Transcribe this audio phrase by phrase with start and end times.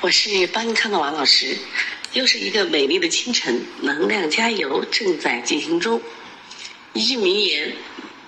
[0.00, 1.56] 我是邦康的王老师，
[2.12, 6.02] 又是一个美丽的清晨，能量加油正在进行中。
[6.92, 7.74] 一句名言，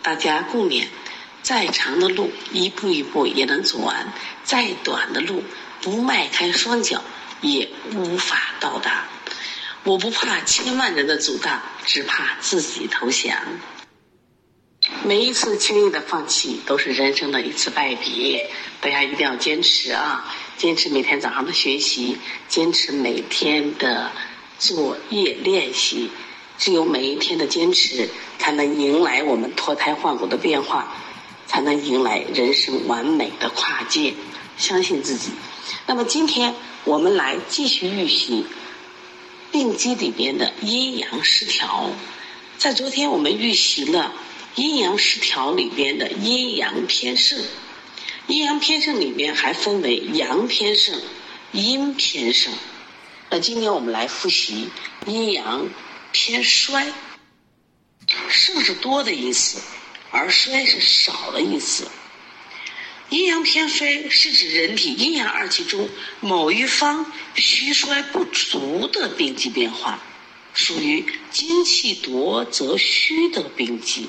[0.03, 0.87] 大家共勉：
[1.43, 4.07] 再长的路，一步一步也能走完；
[4.45, 5.43] 再短的路，
[5.83, 7.03] 不迈开双脚
[7.41, 9.07] 也无法到达。
[9.83, 13.37] 我不怕千万人的阻挡，只怕自己投降。
[15.03, 18.41] 每一次轻易的放弃，都是人生的一次败笔。
[18.81, 20.35] 大家一定要坚持啊！
[20.57, 22.17] 坚持每天早上的学习，
[22.49, 24.11] 坚持每天的
[24.59, 26.11] 作业练习。
[26.57, 30.97] 只有每一天的坚持，才能迎来我们脱胎换骨的变化，
[31.47, 34.15] 才能迎来人生完美的跨界。
[34.57, 35.31] 相信自己。
[35.87, 38.47] 那么今天我们来继续预习
[39.51, 41.91] 病机里边的阴阳失调。
[42.57, 44.13] 在昨天我们预习了。
[44.57, 47.43] 阴阳失调里边的阴阳偏盛，
[48.27, 51.01] 阴阳偏盛里面还分为阳偏盛、
[51.53, 52.53] 阴偏盛。
[53.31, 54.71] 那今天我们来复习
[55.07, 55.69] 阴阳
[56.13, 56.93] 偏衰。
[58.29, 59.61] 盛是多的意思，
[60.11, 61.89] 而衰是少的意思。
[63.11, 65.89] 阴阳偏衰是指人体阴阳二气中
[66.21, 70.01] 某一方虚衰不足的病机变化，
[70.53, 74.09] 属于精气夺则虚的病机。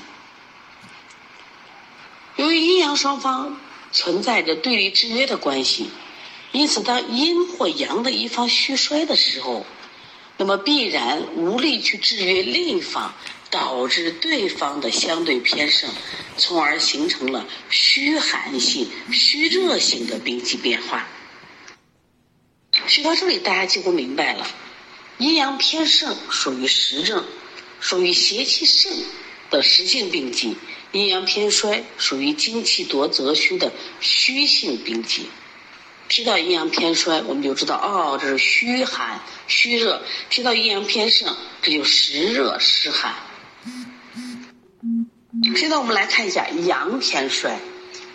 [2.38, 3.60] 由于阴阳双方
[3.96, 5.90] 存在着对立制约的关系，
[6.52, 9.66] 因此当阴或阳的一方虚衰的时候，
[10.36, 13.14] 那么必然无力去制约另一方，
[13.50, 15.90] 导致对方的相对偏盛，
[16.36, 21.08] 从而形成了虚寒性、虚热性的病机变化。
[22.88, 24.46] 学到这里，大家几乎明白了，
[25.20, 27.24] 阴阳偏盛属于实症，
[27.80, 28.92] 属于邪气盛
[29.50, 30.58] 的实性病机。
[30.96, 35.28] 阴阳偏衰属于精气夺则虚的虚性病机。
[36.08, 43.14] 提到阴阳偏衰，我们就知道哦，这是虚寒虚热；提到阴阳偏盛，这就实热实寒。
[45.58, 47.60] 现在我们来看一下阳偏衰。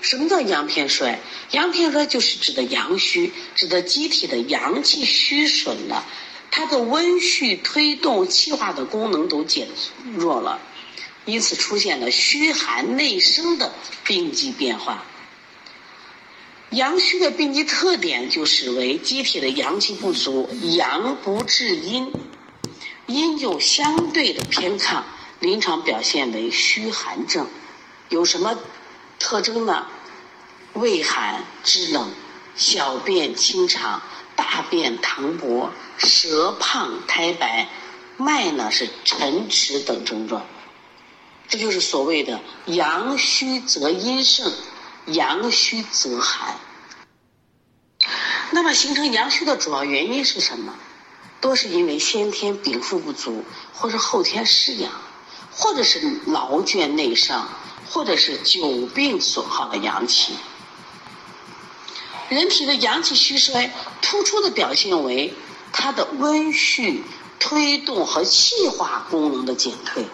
[0.00, 1.20] 什么叫阳偏衰？
[1.50, 6.06] 阳偏衰就是指的阳虚，指的机体的阳气虚损了，
[6.50, 9.68] 它的温煦推动气化的功能都减
[10.16, 10.58] 弱了。
[11.30, 13.72] 因此出现了虚寒内生的
[14.04, 15.04] 病机变化。
[16.70, 22.12] 阳虚的病机特点就是为机体的阳气不足，阳不治阴，
[23.06, 25.02] 阴就相对的偏亢，
[25.38, 27.46] 临床表现为虚寒症。
[28.08, 28.58] 有什么
[29.18, 29.86] 特征呢？
[30.74, 32.10] 畏寒肢冷，
[32.56, 34.02] 小便清长，
[34.36, 37.68] 大便溏薄，舌胖苔白，
[38.16, 40.44] 脉呢是沉迟等症状。
[41.50, 44.52] 这就是所谓的阳虚则阴盛，
[45.06, 46.56] 阳虚则寒。
[48.52, 50.74] 那么形成阳虚的主要原因是什么？
[51.40, 54.92] 多是因为先天禀赋不足，或是后天失养，
[55.50, 57.48] 或者是劳倦内伤，
[57.90, 60.34] 或者是久病损耗的阳气。
[62.28, 65.34] 人体的阳气虚衰，突出的表现为
[65.72, 67.02] 它的温煦、
[67.40, 70.06] 推动和气化功能的减退。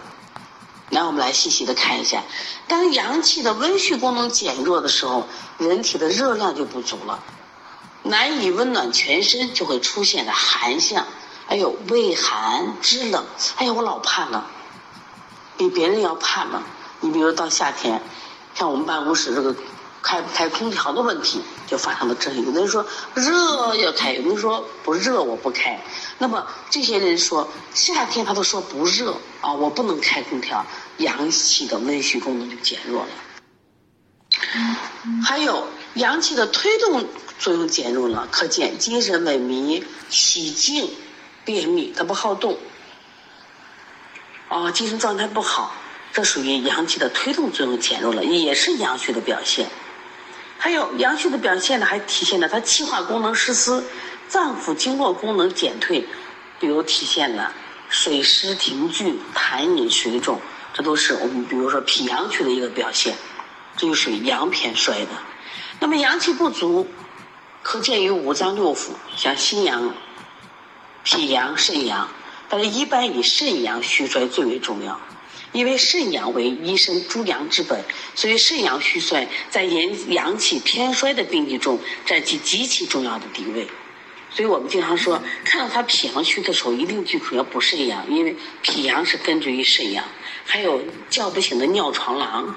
[0.89, 2.23] 来，我们来细细的看一下，
[2.67, 5.27] 当阳气的温煦功能减弱的时候，
[5.57, 7.23] 人体的热量就不足了，
[8.03, 11.05] 难以温暖全身，就会出现的寒象。
[11.49, 14.43] 还有畏寒肢冷，哎呀，我老怕冷，
[15.55, 16.61] 比别人要怕冷。
[16.99, 18.01] 你比如到夏天，
[18.53, 19.55] 像我们办公室这个
[20.07, 22.41] 开不开空调的问题，就发生了争议。
[22.45, 25.77] 有的人说热要开，有的人说不热我不开。
[26.17, 30.65] 那么这些人说夏天他都说不热啊，我不能开空调，
[30.99, 33.09] 阳气的温煦功能就减弱了。
[35.25, 37.05] 还有阳气的推动
[37.37, 40.89] 作用减弱了，可见精神萎靡、喜静、
[41.43, 42.57] 便秘，他不好动，
[44.47, 45.75] 哦，精神状态不好，
[46.13, 49.67] 这属于阳气的推动作用减弱了，也是阳虚的表现。
[50.57, 53.83] 还有阳虚的表现呢，还体现了他气化功能失司。
[54.27, 56.05] 脏腑经络功能减退，
[56.59, 57.53] 比如体现了
[57.87, 60.41] 水湿停聚、痰饮水肿，
[60.73, 63.15] 这都是我们比如说脾阳虚的一个表现，
[63.77, 65.11] 这就属于阳偏衰的。
[65.79, 66.89] 那么阳气不足，
[67.63, 69.93] 可见于五脏六腑，像心阳、
[71.03, 72.09] 脾阳、肾阳，
[72.49, 74.99] 但是一般以肾阳虚衰最为重要，
[75.57, 77.83] 因为肾阳为一身诸阳之本，
[78.13, 83.67] 所以肾阳虚衰在阳阳气偏衰的病例中占据极其重要的地位。
[84.29, 90.05] 所以我们经常说，看到他脾阳虚的时候，一定记住要补肾阳，因为脾阳是根植于肾阳。
[90.45, 92.55] 还有叫不醒的尿床郎，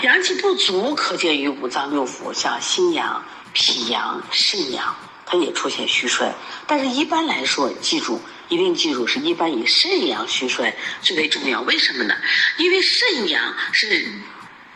[0.00, 3.22] 阳气不足可见于五脏六腑，像心阳、
[3.52, 4.96] 脾阳、肾阳，
[5.26, 6.32] 它也出现虚衰。
[6.66, 8.18] 但是一般来说，记住，
[8.50, 11.62] 一定记住，是一般以肾阳虚衰最为重要。
[11.62, 12.14] 为什么呢？
[12.58, 14.04] 因为肾阳是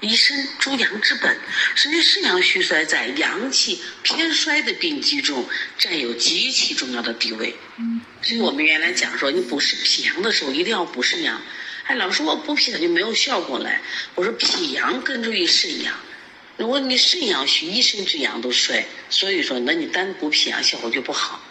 [0.01, 1.39] 一身诸阳之本，
[1.75, 7.57] 所以肾阳虚衰在阳气偏衰的病机中占有极其重要的地位。
[8.23, 11.43] 所以我们原来讲说，你补肾脾阳的时候，一定要补肾阳。
[11.85, 13.79] 哎，老师，我补脾阳就没有效果嘞。
[14.15, 15.95] 我说脾阳根助于肾阳，
[16.57, 21.44] 如果你肾阳虚，一身之阳都衰，所以说，那你单补脾阳效果就不好。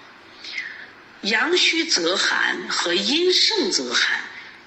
[1.23, 4.19] 阳虚则寒和阴盛则寒，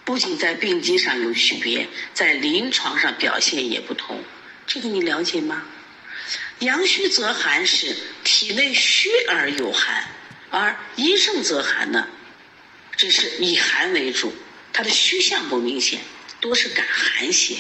[0.06, 4.24] 不仅在病机上有区别，在临床上表现也不同。
[4.66, 5.62] 这个你了解吗？
[6.60, 7.94] 阳虚则寒是
[8.24, 10.08] 体内虚而有寒，
[10.48, 12.08] 而阴盛则寒呢，
[12.96, 14.34] 只是以寒为主。
[14.72, 16.00] 它的虚象不明显，
[16.40, 17.56] 多是感寒邪。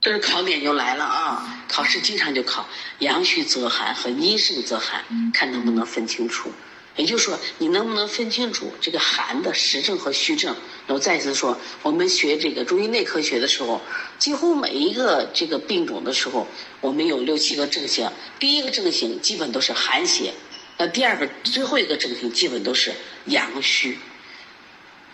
[0.00, 1.64] 这是考点就来了啊！
[1.68, 2.66] 考试经常就考
[3.00, 5.04] 阳虚则寒和阴盛则寒，
[5.34, 6.50] 看能不能分清楚。
[6.96, 10.56] 也就是说，你能不能分清楚这个寒的实症和虚症？
[10.86, 13.80] 然后再一次说，我们学这个中医内科学的时候，
[14.18, 16.46] 几乎每一个这个病种的时候，
[16.80, 18.10] 我们有六七个症型。
[18.38, 20.32] 第一个症型基本都是寒邪，
[20.78, 22.92] 那第二个最后一个症型基本都是
[23.26, 23.98] 阳虚。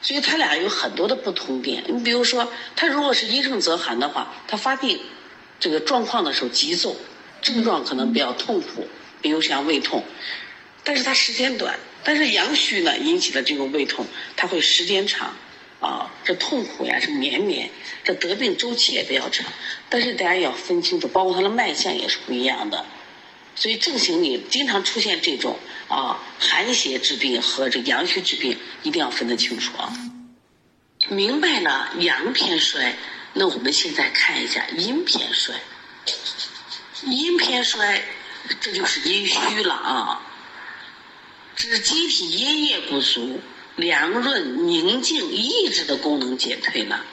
[0.01, 1.85] 所以它俩有很多的不同点。
[1.89, 5.01] 你比如说，它如果是阴盛则寒的话，它发病
[5.61, 6.97] 这个状况的时候急骤，
[7.41, 8.89] 症状可能比较痛苦，
[9.21, 10.05] 比如像胃痛，
[10.85, 11.79] 但是它时间短。
[12.05, 14.05] 但是阳虚呢引起的这个胃痛，
[14.37, 15.37] 它会时间长，
[15.81, 17.71] 啊，这痛苦呀是绵绵，
[18.03, 19.47] 这得病周期也比较长。
[19.89, 22.85] 但是大家要分清楚，包括它的脉象也是不一样的。
[23.55, 29.93] 所以症型里经常出现这种啊寒邪治病和这阳虚治病，一定要分得清楚啊。
[31.09, 32.97] 明白了阳偏衰，
[33.35, 35.55] 那我们现在看一下阴偏衰。
[37.05, 38.03] 阴偏衰，
[38.61, 40.23] 这就是阴虚了啊，
[41.57, 43.41] 指机体阴液不足，
[43.77, 47.05] 凉润宁静抑制的功能减退了，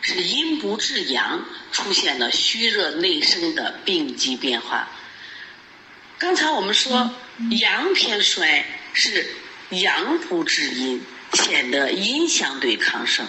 [0.00, 4.88] 是阴不制阳，出现了虚热内生的病机变化。
[6.18, 7.14] 刚才我们说
[7.50, 9.26] 阳偏衰是
[9.70, 11.02] 阳不治阴，
[11.32, 13.26] 显得阴相对亢盛。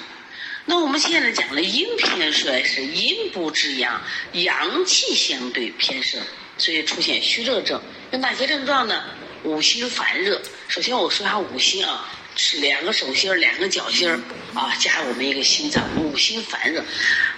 [0.65, 4.01] 那我们现在讲的阴偏衰是阴不治阳，
[4.33, 6.21] 阳气相对偏盛，
[6.57, 7.81] 所以出现虚热症。
[8.11, 9.03] 有哪些症状呢？
[9.43, 10.41] 五心烦热。
[10.67, 14.19] 首先我说一下五心啊，是两个手心儿、两个脚心儿
[14.53, 15.83] 啊，加我们一个心脏。
[15.97, 16.83] 五心烦热，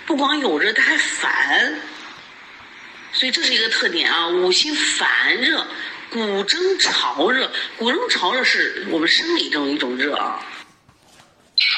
[0.05, 1.79] 不光有热，它还烦。
[3.13, 5.65] 所以这是一个特点啊，五心烦热，
[6.09, 10.43] 骨蒸潮热，骨蒸潮热是我们生理中一种热啊。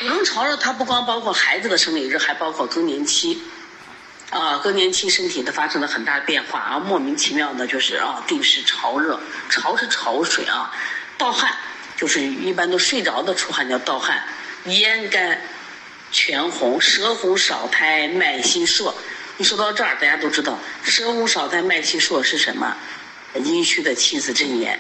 [0.01, 3.41] 骨蒸潮热它不光包括孩子的生理热，还包括更年期，
[4.35, 9.17] 啊，更年期身体它发生了很大的变化啊，莫名其妙的就是啊，定时潮热，
[9.49, 10.69] 潮是潮水啊，
[11.17, 11.55] 盗汗
[11.95, 14.21] 就是一般都睡着的出汗叫盗汗，
[14.65, 15.39] 咽干，
[16.11, 18.93] 全红，舌红少苔，脉细数。
[19.37, 22.75] 你说到这儿，大家都知道舌红少苔脉细数是什么？
[23.35, 24.77] 阴虚的气死真言，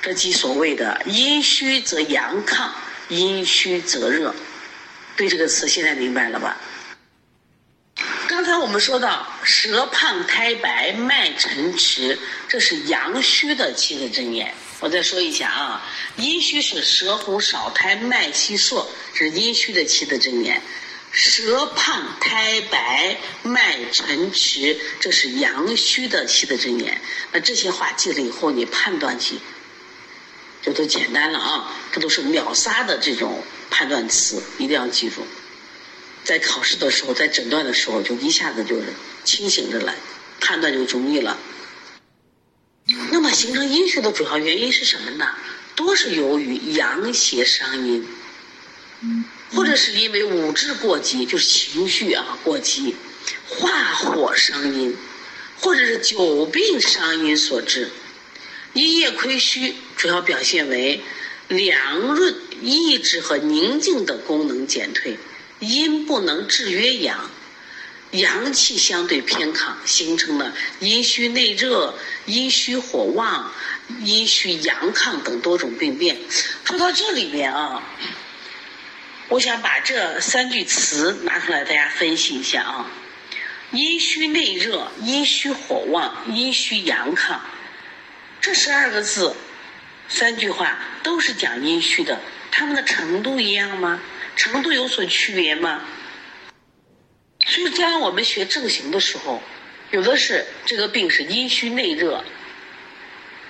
[0.00, 2.68] 这即所谓的阴虚则阳亢，
[3.08, 4.32] 阴虚则热。
[5.16, 6.56] 对这个词现在明白了吧？
[8.28, 12.18] 刚才我们说到舌胖苔白脉沉迟，
[12.48, 14.54] 这是阳虚的气子真言。
[14.80, 20.60] 我再说一下啊，阴虚是舌红少苔脉细数，是阴虚的气的真言。
[21.10, 27.00] 舌胖苔白脉沉迟，这是阳虚的气的真言。
[27.32, 29.38] 那这些话记了以后，你判断起
[30.62, 31.76] 就都简单了啊！
[31.92, 35.26] 这都是秒杀的这种判断词，一定要记住。
[36.24, 38.84] 在考试的时候，在诊断的时候，就一下子就是
[39.24, 39.94] 清醒着来，
[40.40, 41.38] 判断就容易了。
[43.10, 45.28] 那么形成阴虚的主要原因是什么呢？
[45.74, 48.06] 多是由于阳邪伤阴。
[49.52, 52.94] 或者是因为五志过急，就是情绪啊过激，
[53.48, 54.96] 化火伤阴，
[55.58, 57.90] 或者是久病伤阴所致。
[58.74, 61.02] 阴液亏虚，主要表现为
[61.48, 65.18] 凉润、抑制和宁静的功能减退，
[65.62, 67.30] 阴不能制约阳，
[68.10, 71.94] 阳气相对偏亢，形成了阴虚内热、
[72.26, 73.52] 阴虚火旺、
[74.00, 76.18] 阴虚阳亢等多种病变。
[76.64, 77.80] 说到这里面啊。
[79.28, 82.90] 我想把这三句词拿出来，大家分析一下啊。
[83.70, 87.38] 阴虚内热，阴虚火旺，阴虚阳亢，
[88.40, 89.34] 这十二个字，
[90.08, 94.00] 三句话都是讲阴虚的，它们的程度一样吗？
[94.36, 95.82] 程度有所区别吗？
[97.44, 99.42] 所以，将来我们学症型的时候，
[99.90, 102.24] 有的是这个病是阴虚内热，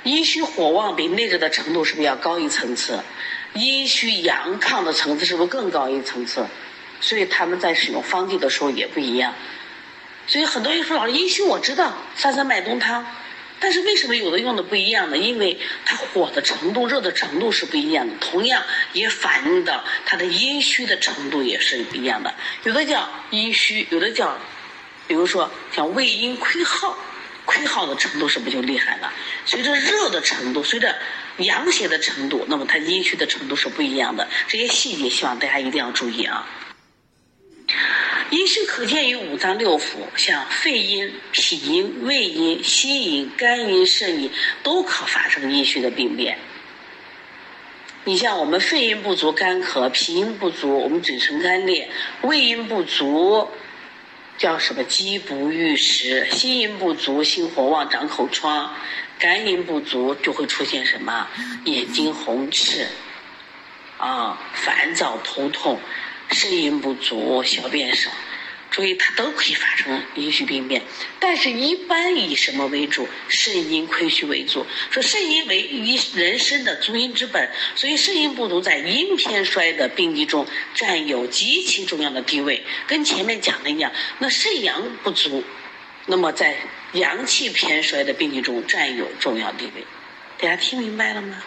[0.02, 2.98] 阴虚火旺比内热的程度是不是要高一层次？
[3.54, 6.46] 阴虚阳亢的层次是不是更高一层次？
[7.00, 9.34] 所以他们在使用方剂的时候也不一样。
[10.26, 13.04] 所以很多人说老师阴虚我知道三三麦冬汤，
[13.62, 15.16] 但是为什么有的用的不一样呢？
[15.16, 22.34] 因为它火的程度、热的程度是不一样的，同样也反映到它的阴虚的程度也是不一样的。
[22.64, 24.36] 有的叫阴虚，有的叫，
[25.06, 26.98] 比如说像胃阴亏耗。
[27.44, 29.12] 亏耗的程度是不是就厉害了？
[29.44, 30.96] 随着热的程度，随着
[31.38, 34.28] 阳邪的程度，那么它阴虚的程度是不一样的。
[34.46, 36.46] 这些细节希望大家一定要注意啊。
[38.30, 39.84] 阴虚可见于五脏六腑，
[40.16, 44.30] 像肺阴、脾阴、胃阴、心阴、肝阴、肾阴
[44.62, 46.38] 都可发生阴虚的病变。
[48.04, 51.88] 你像我们肺阴不足，干咳；脾阴不足，我们嘴唇干裂；
[52.22, 53.48] 胃阴不足。
[54.38, 54.82] 叫什么？
[54.84, 58.70] 饥不欲食，心阴不足，心火旺，长口疮；
[59.18, 61.28] 肝阴不足，就会出现什么？
[61.64, 62.88] 眼睛红赤，
[63.98, 65.76] 啊，烦躁头痛；
[66.32, 68.10] 肾阴不足，小便少。
[68.74, 70.80] 所以它都可以发生阴虚病变，
[71.20, 73.06] 但是一般以什么为主？
[73.28, 74.66] 肾阴亏虚为主。
[74.90, 82.64] 说肾阴为一人身的足阴之本，所以肾阴不足在阴偏衰的病机中占有极其重要的地位。
[82.86, 85.44] 跟前面讲的一样，那肾阳不足，
[86.06, 86.56] 那么在
[86.94, 89.84] 阳气偏衰的病机中占有重要地位。
[90.38, 91.42] 大家听明白了吗？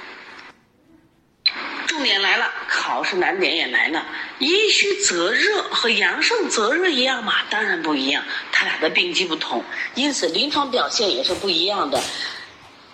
[1.96, 4.06] 重点来了，考试难点也来了。
[4.40, 7.36] 阴虚则热和阳盛则热一样吗？
[7.50, 8.22] 当然不一样，
[8.52, 12.04] 它俩的病机不同，因此临床表现也是不一样的。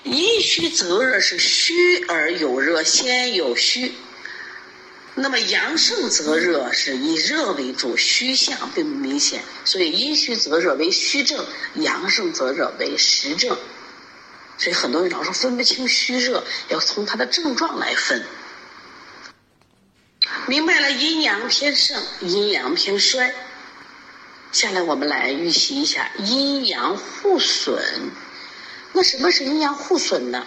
[0.04, 3.92] 阴虚则热是虚而有热，先有虚；
[5.16, 9.42] 那么阳盛则热是以热为主，虚象并不明显。
[9.66, 11.44] 所以阴虚则热为虚症，
[11.74, 13.58] 阳盛则热为实症。
[14.60, 18.24] 所以很多人老说分不清虚热，要从它的症状来分。
[20.52, 23.34] 明白了，阴阳偏盛，阴阳偏衰。
[24.52, 27.82] 下来我们来预习一下阴阳互损。
[28.92, 30.46] 那什么是阴阳互损呢？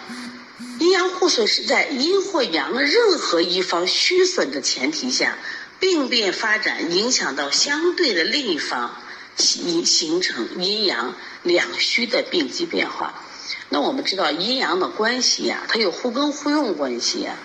[0.77, 5.39] 阴阳互损是在阴或阳任何一方虚损的前提下，
[5.79, 8.95] 病变发展影响到相对的另一方，
[9.35, 13.23] 形形成阴阳两虚的病机变化。
[13.69, 17.35] 那我们知道阴阳的关系呀，它有互根互用关系呀。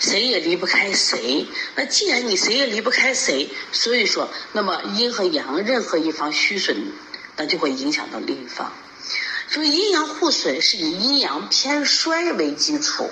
[0.00, 1.46] 谁也离不开谁。
[1.76, 6.92] 那既然你谁也离不开谁，所以说，那么阴和阳任何一方虚损，
[7.36, 8.72] 那就会影响到另一方。
[9.48, 13.10] 所以阴阳互损是以阴阳偏衰为基础，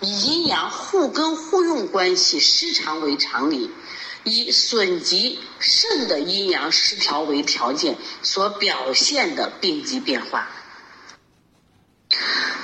[0.00, 3.70] 以阴阳互根互用关系失常为常理，
[4.24, 10.50] 以损及肾的阴阳失调为条件所表现的病机变化。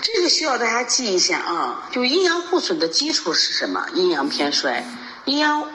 [0.03, 3.87] 这个需要大家记一下啊，就阴阳互损的基础是什么？
[3.95, 4.87] 阴阳偏衰，
[5.25, 5.71] 阴阳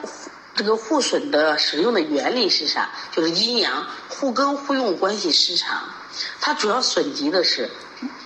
[0.54, 2.90] 这个互损的使用的原理是啥？
[3.12, 5.88] 就是阴阳互根互用关系失常，
[6.40, 7.68] 它主要损及的是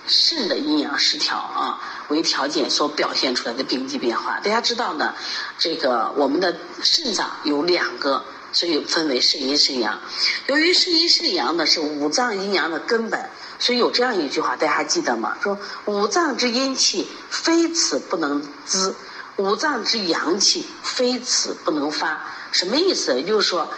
[0.07, 4.39] 肾的阴阳失调啊为条件所表现出来的病机变化。
[4.39, 5.13] 大家知道呢，
[5.57, 9.99] 这个我们的肾脏有两个，所以分为肾阴肾阳。
[10.47, 13.29] 由于肾阴肾阳呢是五脏阴阳的根本。
[13.59, 15.37] 所以有这样一句话，大家还记得吗？
[15.41, 18.95] 说五脏之阴气非此不能滋，
[19.35, 22.21] 五脏之阳气非此不能发。
[22.51, 23.15] 什么意思？
[23.15, 23.69] 也就是说，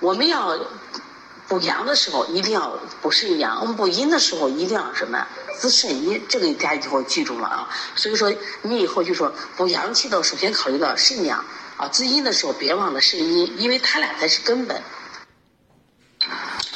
[0.00, 0.58] 我们要
[1.46, 5.26] 补阳的时候一定要补肾阳，我们补阴的时候一定要什么？
[5.58, 6.24] 滋肾阴。
[6.28, 7.68] 这个大家以后记住了啊。
[7.94, 11.44] 所以说，你以后就说补阳气的，首先考虑到肾阳
[11.76, 14.82] 啊；滋阴的时候别忘了肾阴，因为它俩才是根本。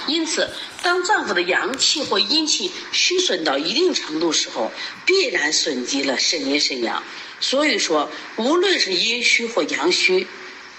[0.07, 0.49] 因此，
[0.83, 4.73] 当脏腑的阳气或阴气虚损到一定程度时候，
[5.07, 7.03] 必然损及了肾阴肾阳。
[7.41, 10.27] 所以说，无论是阴虚或阳虚，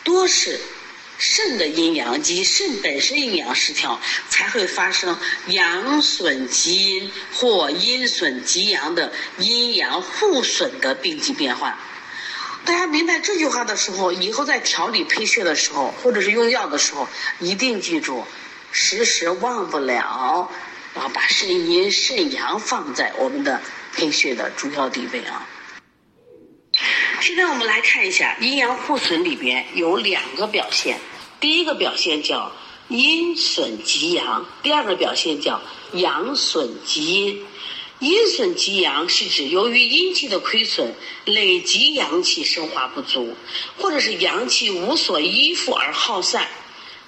[0.04, 0.60] 多是
[1.18, 5.18] 肾的阴阳及肾本身阴阳失调，才会发生
[5.48, 11.80] 阳损及阴或阴损及阳的阴阳互损的病机变化。
[12.66, 17.08] 大家明白这句话的时候，以后在调理配穴的时候，或者是用药的时候，
[17.40, 18.26] 一定记住。
[18.74, 20.50] 时时忘不了，
[20.96, 23.62] 啊，把肾阴肾阳放在我们的
[23.96, 25.48] 配穴的主要地位啊。
[27.22, 31.00] 现在我们来看一下阴阳互损里边有两个表现，
[31.40, 32.52] 第一个表现叫
[32.88, 35.62] 阴损及阳，第二个表现叫
[35.94, 37.46] 阳损及阴。
[38.00, 40.94] 阴损及阳是指由于阴气的亏损，
[41.26, 43.38] 累积阳气生化不足，
[43.78, 46.48] 或者是阳气无所依附而耗散。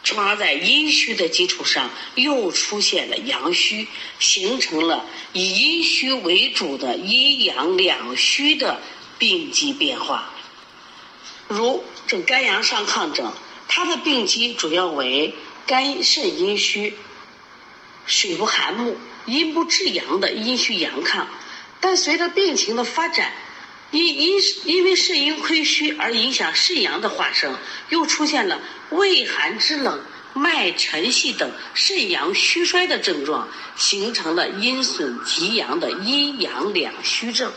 [0.05, 3.87] 从而在阴虚的基础上又出现了阳虚，
[4.19, 8.79] 形成了以阴虚为主的阴阳两虚的
[9.17, 10.31] 病机变化。
[11.47, 13.33] 如这肝阳上亢症，
[13.67, 15.33] 它的病机主要为
[15.65, 16.93] 肝肾阴虚、
[18.05, 21.25] 水不含木、阴不制阳的阴虚阳亢，
[21.81, 23.33] 但随着病情的发展，
[23.91, 27.55] 因因因为肾阴亏虚而影响肾阳的化生，
[27.89, 30.01] 又出现了畏寒肢冷、
[30.33, 37.51] 脉沉细等肾阳虚衰的症状，形成了阴损及阳的阴阳两虚症。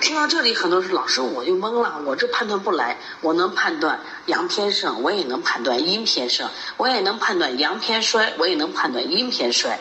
[0.00, 2.98] 听到这里，很多人说：“老师，我就懵了，我这判断不来。
[3.20, 9.78] 我能判断阳偏盛，我也能判断阴偏盛，我也能判断阳偏衰，我也能判断阴偏衰。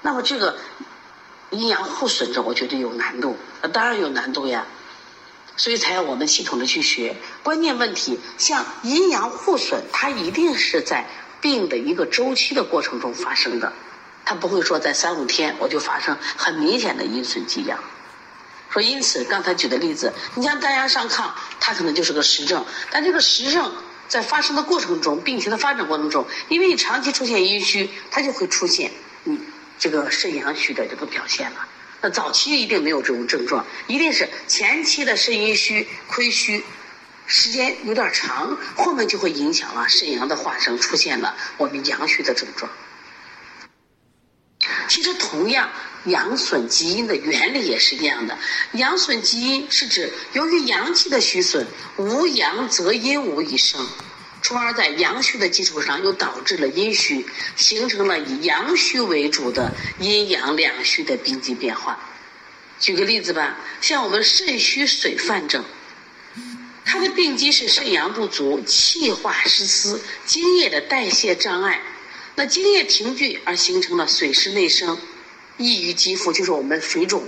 [0.00, 0.56] 那么这个
[1.50, 3.36] 阴阳互损着，我觉得有难度。
[3.62, 4.66] 那当然有难度呀，
[5.56, 7.16] 所以才要我们系统的去学。
[7.42, 11.06] 关键问题像阴阳互损，它一定是在
[11.40, 13.72] 病的一个周期的过程中发生的，
[14.24, 17.78] 它不会说在三五天我就发生很明显的阴损积阳。”
[18.68, 23.72] 说，因此刚才举的例子，你像肝阳上亢，它可能就是个实症，但这个实症
[24.08, 28.90] 在发生的过程中，病情的发展过程中，因为你长期出现阴虚，它就会出现
[29.24, 29.40] 嗯
[29.78, 31.68] 这个肾阳虚的这个表现了。
[32.00, 36.64] 那早期一定没有这种症状，一定是前期的肾阴虚亏虚，
[37.26, 42.70] 时间有点长，后面就会影响了肾阳的化生，出现了我们阳虚的症状。
[44.88, 45.70] 其实同样。
[46.06, 48.38] 阳损积阴的原理也是这样的。
[48.74, 51.66] 阳损积阴是指由于阳气的虚损，
[51.96, 53.84] 无阳则阴无以生，
[54.46, 57.26] 从而在阳虚的基础上又导致了阴虚，
[57.56, 61.98] 形成了以阳虚为主的阴阳两虚的病机变化。
[62.78, 65.64] 举个例子吧，像我们肾虚水泛症，
[66.84, 71.82] 它的病机是肾阳不足、气化失司、津液的代谢障碍，
[72.36, 74.96] 那津液停聚而形成了水湿内生。
[75.56, 77.24] 易于肌肤，就是我们水肿。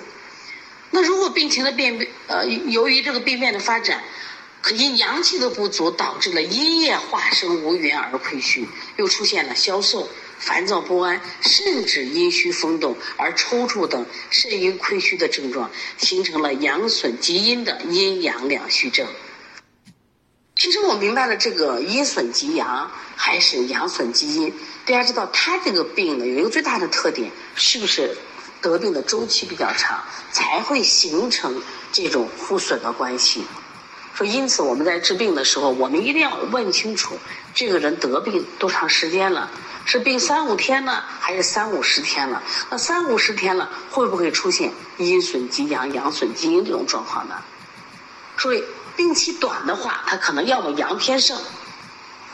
[0.92, 4.04] 那如果病情的变，呃，由于这个病变的发展，
[4.60, 8.66] 可因阳气的不足，导致了阴液化生无源而亏虚，
[8.96, 19.06] 又出现了消瘦、烦躁不安，甚至阴虚风动而抽搐等肾阴亏虚的症状，形成了阳损及阴的阴阳两虚症。
[20.56, 24.52] 其实我明白了，这个阴损及阳还是阳损及阴。
[24.84, 28.16] 大家知道，他这个病呢有一个最大的特点，是不是
[28.60, 33.44] 得病的周期比较长，才会形成这种互损的关系？
[34.18, 37.16] 说因此我们在治病的时候，我们一定要问清楚
[37.54, 39.48] 这个人得病多长时间了，
[39.84, 42.42] 是病三五天呢，还是三五十天了？
[42.68, 47.36] 那三五十天了，会不会出现阴损及阳、阳损及阴这种状况呢？
[48.36, 48.64] 所以。
[48.96, 51.38] 病期短的话，他可能要么阳偏盛，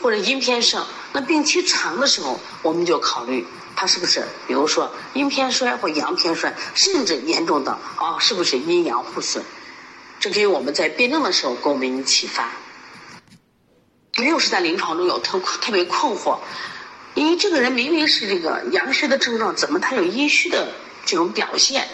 [0.01, 0.83] 或者阴偏盛。
[1.13, 3.45] 那病期长的时候，我们就考虑
[3.75, 9.45] 他是不是，比如说阴偏衰或阳偏衰，甚至严重的啊，是不是阴阳互损？
[10.19, 12.51] 这给我们在辩证的时候给我们启发。
[14.17, 16.39] 六是在临床中有特特别困惑，
[17.13, 20.71] 因为这个人明明是这个阳虚的症状，怎么他有阴虚的
[21.05, 21.87] 这种表现？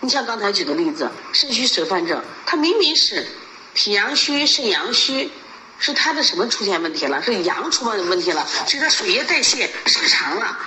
[0.00, 3.26] 你像刚才举的例子，肾虚水泛症，他明明是。
[3.74, 5.30] 脾阳虚、肾阳虚，
[5.78, 7.22] 是他的什么出现问题了？
[7.22, 8.44] 是阳出问问题了？
[8.66, 10.58] 是他水液代谢失常了？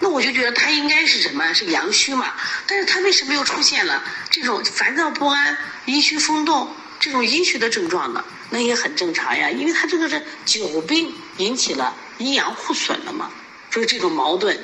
[0.00, 1.52] 那我就觉得他应该是什么？
[1.52, 2.34] 是阳虚嘛？
[2.66, 8.24] 但是他为什么又出现了这种烦躁不安、阴虚风动这种阴虚的症状呢？
[8.50, 13.30] 那也很正常呀，因为他这个是久病引起了阴阳互损了嘛，
[13.70, 14.58] 所以这种矛盾。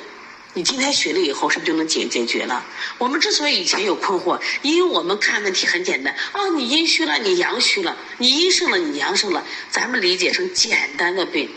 [0.53, 2.63] 你今天学了以后，是不是就能解解决了？
[2.97, 11.49] 我们之所以以前有困惑，因为我们看问题很简单啊，你阴虚了，你阳虚了，你阴盛了，你阳盛了，咱们理解成简单的病，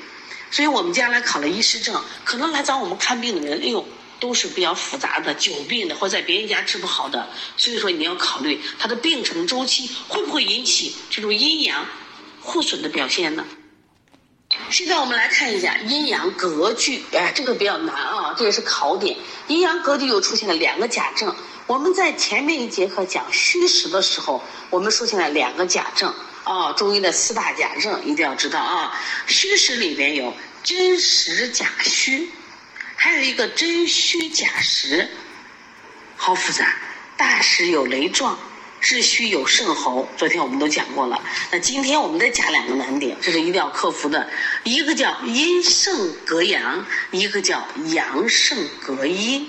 [0.55, 3.85] 所以我们将来考了医师证，可能来找我们看病的人，哎呦，
[4.21, 11.85] 都是比较复杂的、久病的，或在别人家治不好的，所以说你要考虑他的病程周期会不会引起这种阴阳
[12.41, 13.45] 互损的表现呢？
[14.71, 19.17] 现在我们来看一下阴阳格局，哎，这个比较难啊，这也是考点。
[19.49, 21.35] 阴阳格局又出现了两个假证。
[21.67, 24.41] 我们在前面一节课讲虚实的时候，
[24.71, 26.15] 我们出现了两个假证
[26.45, 28.97] 啊，中医的四大假证一定要知道啊。
[29.27, 32.31] 虚实里边有真实假虚，
[32.97, 35.09] 还有一个真虚假实，
[36.17, 36.77] 好复杂。
[37.17, 38.39] 大实有雷状。
[38.87, 41.19] 是虚有肾喉，昨天我们都讲过了。
[41.51, 44.29] 那今天我们再加两个难点，这是一定要克服的。
[44.63, 49.49] 一个叫阴盛格阳，一个叫阳盛格阴。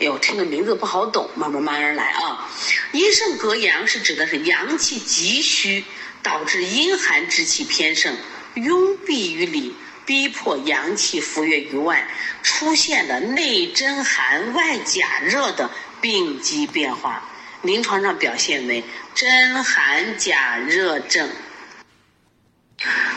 [0.00, 2.50] 哎呦，听个名字不好懂，慢慢慢慢来啊。
[2.90, 5.84] 阴盛格阳是指的是阳气急虚，
[6.24, 8.16] 导致阴寒之气偏盛，
[8.54, 12.08] 拥蔽于里，逼迫阳气浮越于外，
[12.42, 17.22] 出现了内真寒、外假热的病机变化，
[17.62, 18.82] 临床上表现为
[19.14, 21.30] 真寒假热症。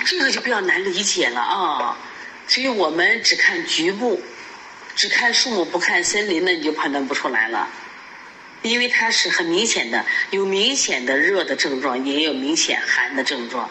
[0.06, 1.98] 这个就比较难理解了啊，
[2.48, 4.22] 所以我们只看局部，
[4.96, 7.67] 只看树木不看森林，那你就判断不出来了，
[8.62, 13.70] 因为它是很明显的，有明显的热的症状，也有明显寒的症状。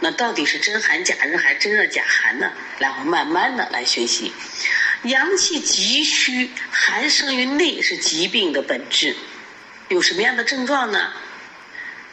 [0.00, 2.50] 那到底是真寒假热还是真热假寒呢？
[2.78, 4.32] 然后慢慢的来学习。
[5.04, 9.16] 阳气急虚，寒生于内是疾病的本质。
[9.88, 11.12] 有什么样的症状呢？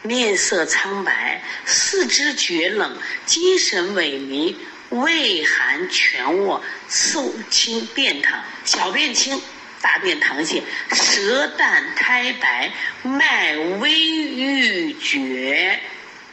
[0.01, 4.55] 面色苍白，四肢厥冷，精神萎靡，
[4.89, 9.41] 畏寒全卧，色清便溏，小便清，
[9.83, 12.71] 大便溏泻，舌淡苔白，
[13.03, 15.77] 脉微欲绝。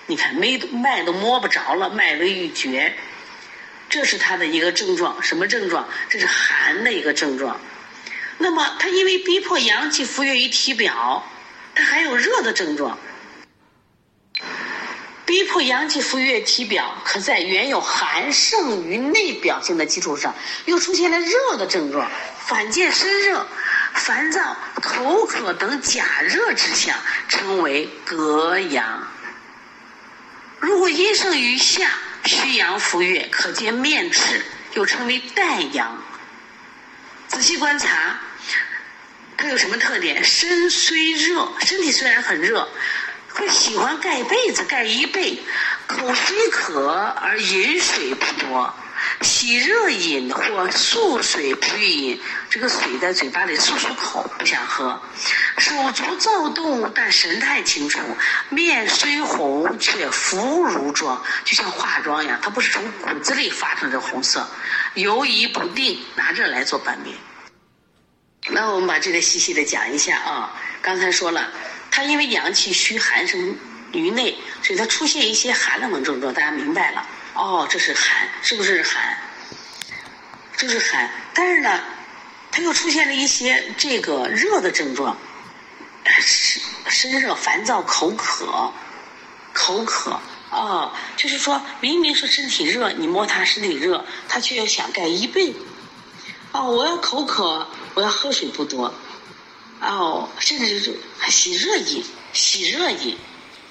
[0.07, 2.95] 你看，脉脉都摸不着了，脉微欲绝，
[3.89, 5.21] 这是他的一个症状。
[5.21, 5.89] 什么症状？
[6.09, 7.61] 这是寒的一个症状。
[8.39, 11.29] 那么，他因为逼迫阳气浮越于体表，
[11.75, 12.97] 他还有热的症状。
[15.31, 22.11] 逼迫阳气浮越体表，可在原有寒盛于内表现的基础上，又出现了热的症状，
[22.49, 23.47] 反见身热、
[23.95, 29.07] 烦躁、口渴等假热之象，称为隔阳。
[30.59, 31.93] 如果阴盛于下，
[32.25, 36.03] 虚阳浮越，可见面赤，又称为带阳。
[37.29, 38.19] 仔细观察，
[39.37, 40.25] 它有什么特点？
[40.25, 42.69] 身虽热，身体虽然很热，
[43.35, 45.39] 会喜欢盖被子，盖一被；
[45.87, 46.91] 口虽渴，
[47.21, 48.73] 而饮水不多。
[49.23, 55.01] 喜热饮或漱水不欲饮，这个水在嘴巴里漱漱口，不想喝。
[55.57, 57.99] 手足躁动，但神态清楚。
[58.51, 62.39] 面虽红，却浮如妆，就像化妆一样。
[62.43, 64.47] 它不是从骨子里发出的红色，
[64.95, 67.17] 游移不定，拿这来做版面。
[68.49, 70.53] 那我们把这个细细的讲一下啊。
[70.83, 71.51] 刚才说了，
[72.01, 73.59] 它因为阳气虚寒生
[73.93, 77.07] 于内，所以它出现一些寒冷的症状，大家明白了。
[77.35, 79.19] 哦，这是寒，是不是寒？
[80.57, 81.79] 这是寒，但是呢，
[82.51, 85.15] 它又出现了一些这个热的症状，
[86.23, 88.73] 身身热、烦躁、口渴，
[89.53, 95.55] 口渴哦，就是说明明是身体热，你摸它身体热，它却要想盖一被。
[96.53, 98.95] 哦，我要口渴，我要喝水不多。
[99.81, 103.17] 哦，甚至就是洗热饮，洗热饮。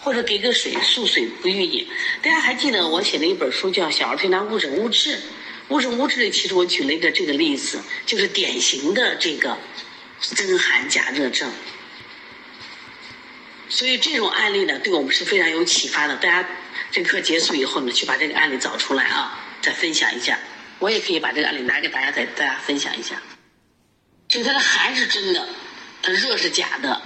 [0.01, 1.85] 或者给个水漱水不欲饮，
[2.21, 5.17] 大家还记得我写的一本书叫《小儿推拿误诊误治》，
[5.67, 9.57] 误诊误治里其实我举了一个这个例子，就是典型的这个
[10.21, 11.51] 真寒假热症。
[13.67, 16.15] 所以这种案例呢，对我们是非常有启发的。
[16.15, 16.49] 大家
[16.91, 20.39] 这课结束以后呢，去把这个案例找出来啊，再分享一下。
[20.79, 23.21] 我也可以把这个案例拿给大家，再大家分享一下。
[24.29, 25.45] 就它的寒是真的，
[26.01, 27.01] 它热是假的。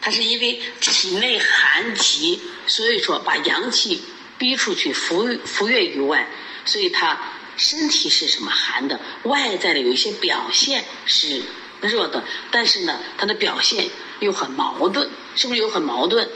[0.00, 4.00] 它是因为体内寒极，所以说把阳气
[4.38, 6.28] 逼出去，浮浮越于外，
[6.64, 7.18] 所以它
[7.56, 11.42] 身体是什么寒的，外在的有一些表现是
[11.80, 16.30] 热的，但是呢，它的表现又很矛盾，是不是又很矛盾？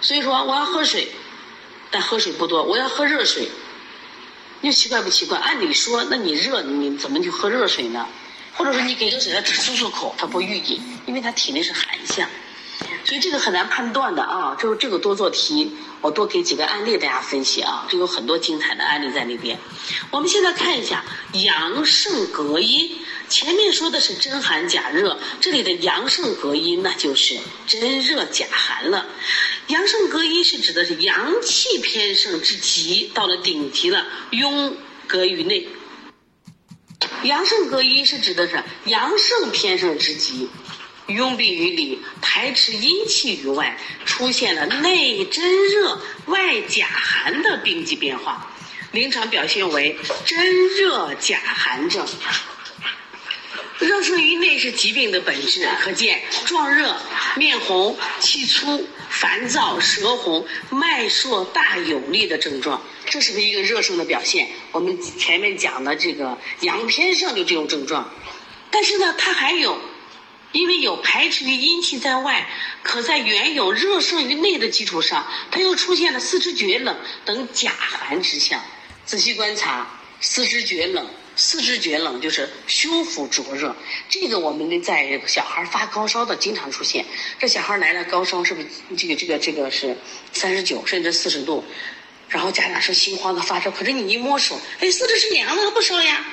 [0.00, 1.12] 所以说我要喝水，
[1.92, 3.48] 但喝水不多，我要喝热水，
[4.62, 5.38] 又奇怪不奇怪？
[5.38, 8.04] 按理说，那你热，你怎么就喝热水呢？
[8.58, 12.28] 或者说你给这个水，他只漱漱口，他不欲饮，因为他体内是寒象。
[13.04, 19.56] 所以这个很难判断的啊，就是这个多做题，我多给几个案例大家分析啊，这有很多精彩的案例在里边。
[20.10, 29.06] 我们现在看一下阳盛隔阴，前面说的是真寒假热，这里的阳盛隔阴那就是真热假寒了。
[29.68, 34.74] 阳盛隔阴是指的是阳气偏盛之极，到了顶级了，壅
[35.06, 35.66] 隔于内；
[37.22, 40.48] 阳盛隔阴是指的是阳盛偏盛之极。
[41.06, 48.52] 拥蔽于里，排斥阴气于外，出现了内真热、外假寒的病机变化，
[48.92, 52.06] 临床表现为真热假寒症。
[53.78, 56.96] 热盛于内是疾病的本质，可见壮热、
[57.36, 64.48] 面红、气粗、烦躁、舌红、脉数大有力的症状，这是不是一个热盛的表现？
[64.72, 68.12] 我们前面讲的这个阳偏盛就这种症状，
[68.70, 69.78] 但是呢，它还有。
[70.50, 72.48] 因为有排斥于阴气在外，
[72.82, 78.58] 可在原有热盛于内的基础上，它又出现了四肢厥冷等假寒之象。
[79.04, 79.86] 仔细观察，
[80.22, 81.06] 四肢厥冷，
[81.38, 83.74] 四肢厥冷就是胸腹灼热。
[84.08, 87.06] 这个我们在小孩发高烧的经常出现。
[87.38, 89.96] 这小孩来了高烧，是不是这个这个这个是
[90.32, 91.64] 三十九甚至四十度？
[92.28, 96.24] 然后家长是心慌的发烧，可是你一摸手，哎，四肢是凉的，不烧呀。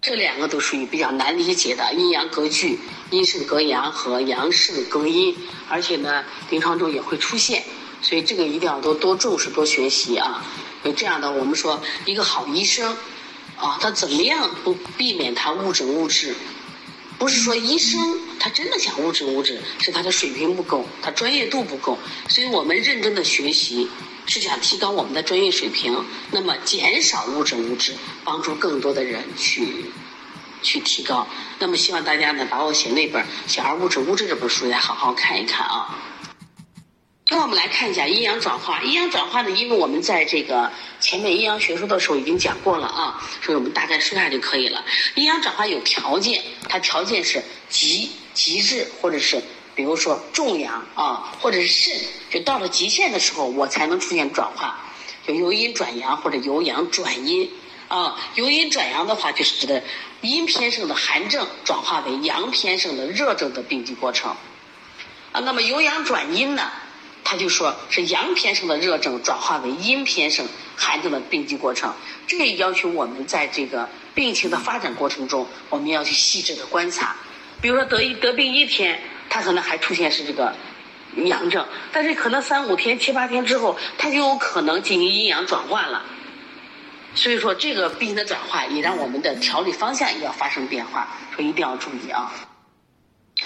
[0.00, 2.78] 这两个都属于比较难理解的阴阳隔拒、
[3.10, 5.36] 阴盛隔阳和阳盛隔阴，
[5.68, 7.62] 而且呢，临床中也会出现，
[8.00, 10.42] 所以这个一定要多多重视、多学习啊。
[10.82, 12.96] 有这样的，我们说一个好医生
[13.62, 16.34] 啊，他怎么样不避免他误诊误治？
[17.18, 21.96] 不是说医生他真的想误诊误治，是他的水平不够，他专业度不够。
[22.28, 23.88] 所以我们认真的学习。
[24.24, 29.86] 是想提高我们的专业水平，那么减少误诊误治，帮助更多的人去
[30.62, 31.26] 去提高。
[31.58, 35.98] 那么希望大家呢，把我写那本《小儿误诊误治》这本书再好好看一看啊。
[37.32, 38.82] 那我们来看一下阴阳转化。
[38.82, 44.84] 阴阳转化呢，因为我们在这个前面阴阳学说的时候已经讲过了啊，所以我们大概说下就可以了。
[45.14, 49.42] 阴阳转化有条件，它条件是极极致或者是。
[49.74, 51.98] 比如说重阳啊，或者是肾，
[52.30, 54.78] 就到了极限的时候，我才能出现转化，
[55.26, 57.50] 就由阴转阳或者由阳转阴
[57.88, 58.14] 啊。
[58.34, 59.82] 由阴转阳的话，就是指的
[60.20, 64.36] 阴偏盛的寒症转化为阳偏盛的热症的病机过程
[65.32, 65.40] 啊。
[65.40, 66.70] 那么由阳转阴呢，
[67.24, 71.94] 他就说是阳偏盛的热症转化为阴偏盛寒症的病机过程。
[72.26, 77.16] 这也要求我们在这个病情的发展过程中，我们要去细致的观察。
[77.60, 79.00] 比如说得一得病一天。
[79.34, 80.54] 他可能还出现是这个
[81.24, 86.04] 阳症，但是可能三五天、七八天之后，他就有可能进行阴阳转换了。
[87.14, 92.30] 所以说，这个病情的转化也让我们的调理方向也要发生变化，所以一定要注意啊。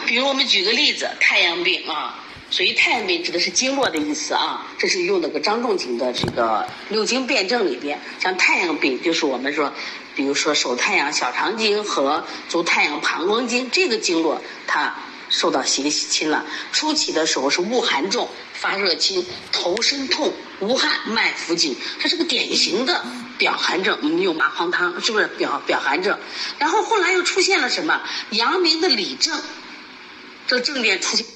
[0.07, 2.19] 比如我们举个例子，太阳病啊，
[2.51, 9.73] 所以太阳病指的是经络的意思啊，这是用那个张仲景的这个六经辨证里边，像太阳病就是我们说，
[10.15, 14.95] 比如说手太阳小肠经和足太阳膀胱经这个经络，它。
[15.29, 23.05] 受到邪侵了，初期的时候是恶寒重，发热轻，头身痛，无汗，脉浮紧，它是个典型的
[23.37, 23.99] 表寒症。
[24.03, 26.17] 我们用麻黄汤，是不是表表寒症？
[26.61, 29.37] 然后后来又出现了什么阳明的里症，
[30.47, 31.27] 这症状出现。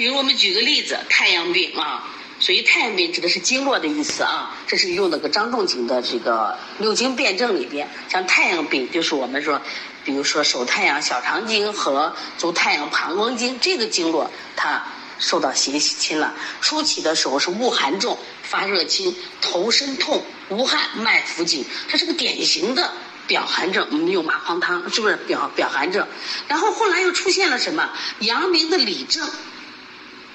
[0.00, 2.08] 比如我们举个例子，太阳病啊。
[2.38, 9.60] 所以太阳病指的是经络的意思啊，这是用那个张仲景的这个六经辨证里边，像太阳病就是我们说，
[10.06, 14.82] 比如说手太阳小肠经和足太阳膀胱经这个经络它
[15.18, 22.90] 受到邪侵了，初期的时候是恶寒重，发热轻，头身痛，无汗，脉浮紧，它是个典型的
[23.26, 23.86] 表寒症。
[23.90, 26.08] 我们用麻黄汤是不是表表寒症？
[26.48, 29.28] 然后后来又出现了什么阳明的里症？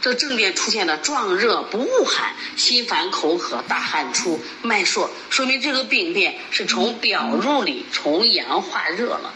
[0.05, 9.33] 这症变出现了壮热不恶寒，心烦口渴，大汗出，脉数，说明这个病变是从表入里，从阳化热了。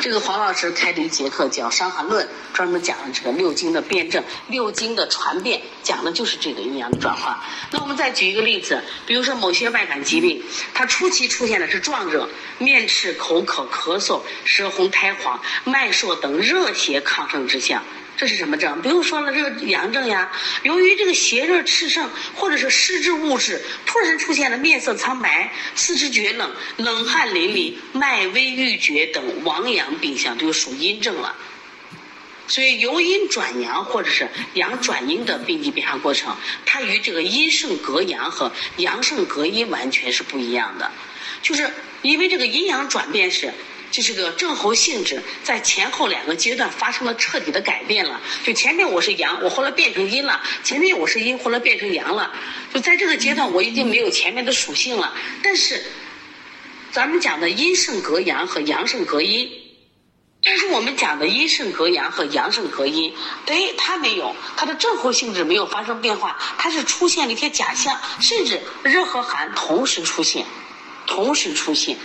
[0.00, 7.42] 这个黄老师开的一节课叫《伤寒论》，专门讲了这个六经的辩证、六经的传变，讲的就是这个阴阳的转化。
[7.70, 10.42] 那我们再举一个例子，比如说某些外感疾病，
[10.74, 12.28] 它初期出现的是壮热、
[12.58, 17.82] 面赤、口渴、咳嗽、舌红、苔黄、脉数等热邪亢盛之象。
[18.16, 18.80] 这是什么症？
[18.80, 20.30] 不用说了，这个阳症呀。
[20.62, 31.34] 由于这个邪热炽盛，或者是湿滞物质，突然出现了面色苍白、四肢厥冷、冷汗淋漓、脉微欲绝等亡阳病象，就属阴症了。
[32.46, 40.92] 所以由阴转阳或者是阳转阴的病机变化过程，它与这个阴盛隔阳和阳盛隔阴完全是不一样的。
[41.42, 41.68] 就是
[42.02, 43.52] 因为这个阴阳转变是。
[43.94, 48.20] 就是个症候性质，在前后两个阶段发生了彻底的改变了。
[48.44, 52.32] 就前面我是阳，我后来变成阴了；前面我是阴，后来变成阳了。
[52.72, 55.14] 就在这个阶段，我已经没有前面的属性了。
[55.44, 55.80] 但是，
[56.90, 59.48] 咱们讲的阴盛隔阳和阳盛隔阴，
[60.42, 63.14] 但是我们讲的阴盛隔阳和阳盛隔阴，
[63.46, 70.44] 对，它没有，它的症候性质没有发生变化，它是出现了一些假象，甚至热和寒同时出现，
[71.06, 71.96] 同时出现。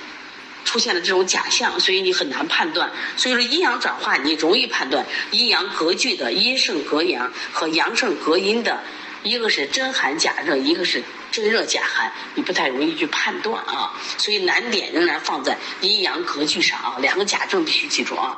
[0.66, 2.92] 出现了这种假象，所以你很难判断。
[3.18, 8.82] 所以说阴阳转化，你容易判断阴阳格距的阴盛格阳和阳盛格阴的，
[9.24, 13.94] 一个是真寒假热，一个是真热假寒，你不太容易去判断啊。
[14.18, 18.38] 所以难点仍然放在阴阳格距上啊，两个假证必须记住啊。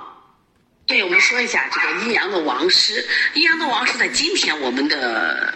[0.91, 3.07] 对，我们说一下这个阴阳的王师。
[3.33, 5.53] 阴阳的王师在今天我们的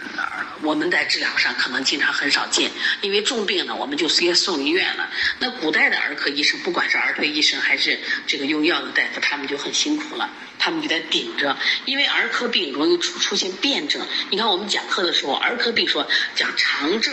[0.62, 2.70] 我们在治疗上可能经常很少见，
[3.02, 5.10] 因为重病呢我们就直接送医院了。
[5.38, 14.00] 那古代的儿科医生，不管是儿科医生还是这个用药的大夫，他们就很辛苦了，他们就得顶着，因为儿科病容易出出现辩证。
[14.30, 17.12] 你看我们讲课的时候，儿科病说讲肠症。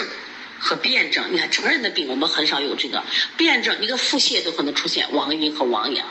[0.66, 1.26] 和辩证。
[1.30, 3.04] 你看成人的病我们很少有这个
[3.36, 6.08] 辩证，一个腹泻都可能出现王阴和王阳，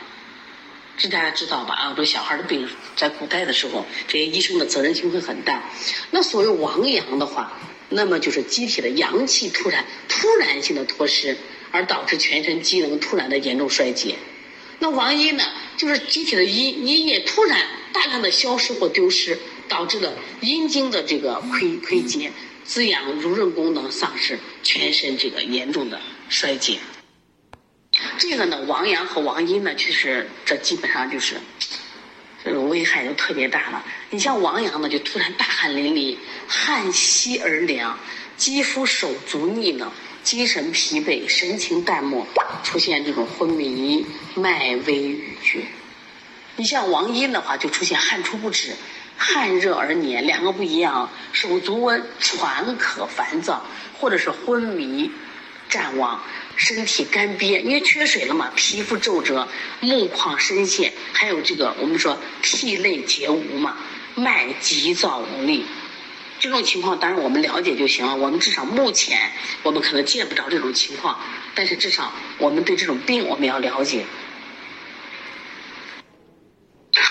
[1.03, 1.75] 这大家知道吧？
[1.75, 5.69] 啊，这小孩的病在古代的时候，这些医生的责任心会很大。
[6.13, 11.37] 那所谓亡阳的话，那么就是机体的阳气突然突然性的脱失，
[11.73, 14.15] 而导致全身机能突然的严重衰竭。
[14.79, 15.43] 那亡阴呢，
[15.77, 19.37] 就是机体的阴阴液突然大量的消失或丢失，
[19.69, 22.31] 导致了阴经的这个亏亏竭，
[22.63, 26.79] 滋养濡润功能丧失，全身这个严重的衰竭。
[28.19, 31.37] 这个呢，王阳和王阴呢，其实这基本上就是
[32.45, 33.85] 这种危害就特别大了。
[34.11, 37.99] 你像王阳呢，就突然大汗淋漓，汗稀而凉，
[38.37, 39.91] 肌肤手足腻冷。
[40.23, 42.25] 精神疲惫，神情淡漠，
[42.63, 45.65] 出现这种昏迷、脉微语绝。
[46.55, 48.73] 你像王阴的话，就出现汗出不止，
[49.17, 51.11] 汗热而黏，两个不一样。
[51.33, 53.67] 手足温，喘渴烦躁，
[53.99, 55.11] 或者是昏迷、
[55.69, 56.23] 战亡，
[56.57, 59.49] 身体干瘪，因为缺水了嘛，皮肤皱褶，
[59.81, 63.77] 目眶深陷，还有这个我们说涕泪皆无嘛，
[64.15, 65.65] 脉急躁无力。
[66.39, 68.17] 这种情况当然我们了解就行了。
[68.17, 69.31] 我们至少目前
[69.63, 71.19] 我们可能见不着这种情况，
[71.55, 74.05] 但是至少我们对这种病我们要了解。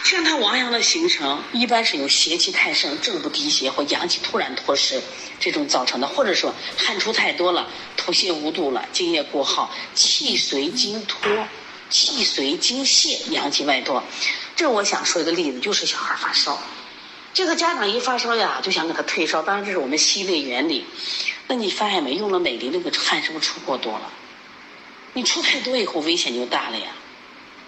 [0.03, 5.01] 像他王阳的形成，一般是由邪气太盛、正不敌邪或阳气突然脱失
[5.39, 11.21] 这种造成的，或者说汗出太多了、吐泻无度了、津液过耗、气随津脱、
[11.89, 14.03] 气随津泄、阳气外脱。
[14.55, 16.61] 这我想说一个例子，就是小孩发烧。
[17.33, 19.41] 这个家长一发烧呀，就想给他退烧。
[19.41, 20.85] 当然，这是我们吸内原理。
[21.47, 22.15] 那你发现没？
[22.15, 24.11] 用了美林那个汗是不是出过多了？
[25.13, 26.87] 你出太多以后，危险就大了呀。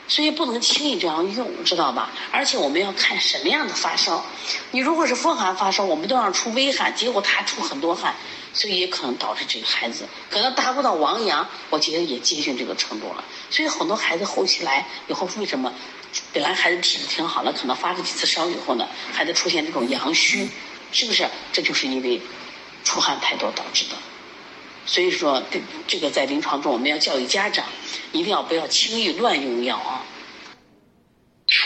[0.08, 2.12] 所以不能轻易这样用，知道吧？
[2.32, 4.24] 而且我们要看什么样的发烧。
[4.72, 8.14] 你如果是风寒发烧，我们都让出微汗，结果他出很多汗，
[8.54, 13.24] 所以也可能导致这个孩子可能达不到亡阳，我觉得也接近这个程度了。
[13.50, 15.74] 所以很多孩子后期来以后，为什么？
[16.32, 20.48] 本来孩子体质挺好了，可能发了几次烧以后呢，孩子出现这种阳虚，
[20.92, 21.28] 是不是？
[21.52, 22.22] 这就是因为
[22.84, 23.96] 出汗太多导致的。
[24.86, 25.42] 所以说，
[25.88, 27.66] 这个在临床中我们要教育家长，
[28.12, 30.04] 一定要不要轻易乱用药啊。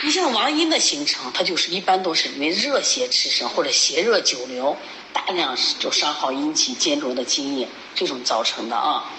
[0.04, 4.76] 你像王阴的形成，它就是一般都是因为热邪炽盛或者邪热久留，
[5.14, 9.12] 大量就伤耗阴气煎浊的津液，这种造成的啊。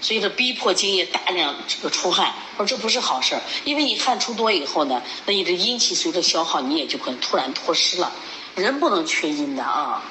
[0.00, 8.12] 所以说，逼迫津液大量这个出汗，说这不是好事儿，因为你汗出多以后呢，那你的阴气随着消耗，你也就会突然脱失了。
[8.56, 10.02] 人不能缺阴的啊。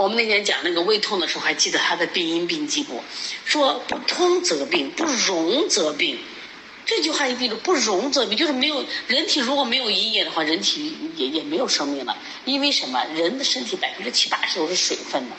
[0.00, 3.04] 我们那天讲那个胃痛的时候，还记得他的病因病机不？
[3.44, 6.18] 说不通则病，不容则病。
[6.86, 12.16] 这句话一记住，不容则病，就是没有人体如果没有阴液的话，人体也也没有生命了。
[12.46, 13.04] 因为什么？
[13.14, 15.36] 人的身体百分之七八十都是水分的，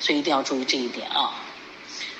[0.00, 1.44] 所以一定要注意这一点啊。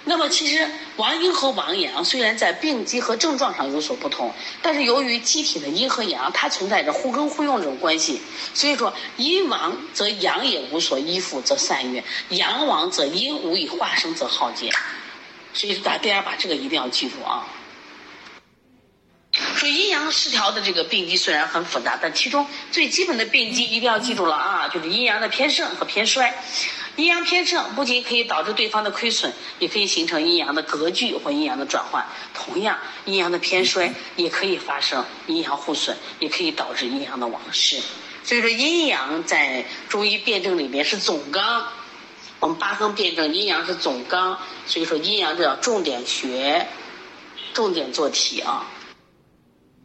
[0.04, 8.20] 那么其实王阴和王阳虽然在病机和症状上有所不同，但是由于机体的阴和阳它存在着互根互用这种关系，
[8.52, 14.70] 所以说阴亡则阳也无所依附则散越，阳亡则阴无以化生则耗竭。
[15.54, 17.46] 所以说大家把这个一定要记住啊。
[19.54, 26.34] 说阴阳失调的这个病机虽然很复杂，但其中最基本的病机一定要记住了啊，就是阴阳的偏盛和偏衰。
[26.96, 32.06] 阴阳偏盛不仅可以导致对方的亏损，也可以形成阴阳的格局或阴阳的转换。
[32.34, 37.80] 同样，阴阳的偏衰也可以发生阴阳互损，也可以导致阴阳的亡失。
[38.22, 41.66] 所以说，阴阳在中医辩证里面是总纲。
[42.40, 46.68] 我们八纲辩证，阴阳是总纲，所以说阴阳这要重点学，
[47.54, 48.66] 重点做题啊。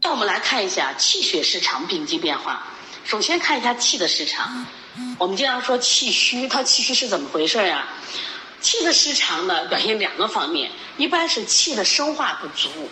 [0.02, 2.68] 那我们来看一下气血失常病机变化。
[3.06, 4.66] 首先看一下气的失常。
[5.18, 7.88] 我们经常说气虚，它气虚是怎么回事呀？
[8.60, 12.90] 气的失常呢，表现两个方面，一般是气的生化不足，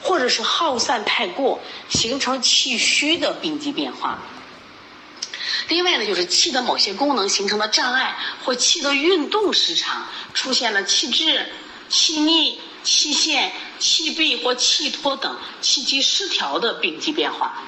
[0.00, 4.22] 或者是耗散太过，形成气虚的病机变化。
[5.68, 11.46] 另外呢，就是气的某些功能形成了障碍，或气的运动失常，出现了气滞、
[11.88, 17.62] 气逆、气陷、气闭或气脱等气机失调的病机变化。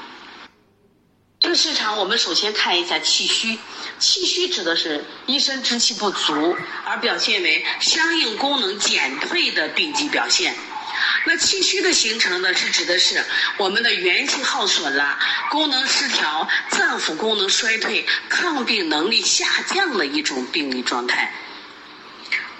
[1.57, 3.59] 市场，我们首先看一下气虚。
[3.99, 10.55] 气虚指的是一身之气不足，而表现为相应功能减退的病机表现。
[11.25, 13.25] 那气虚的形成呢，是指的是
[13.57, 15.19] 我们的元气耗损了，
[15.51, 21.33] 功能失调，脏腑功能衰退，抗病能力下降的一种病理状态。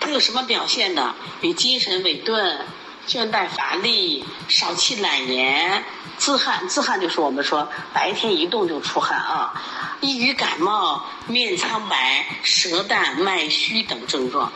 [0.01, 1.15] 它有什么表现呢？
[1.43, 2.67] 与精神萎顿。
[3.07, 5.85] 倦怠乏力、少气懒言、
[6.19, 9.63] 自汗，自汗就是我们说白天一动就出汗啊，
[10.01, 14.53] 易于感冒、面苍白、舌淡、脉虚等症状。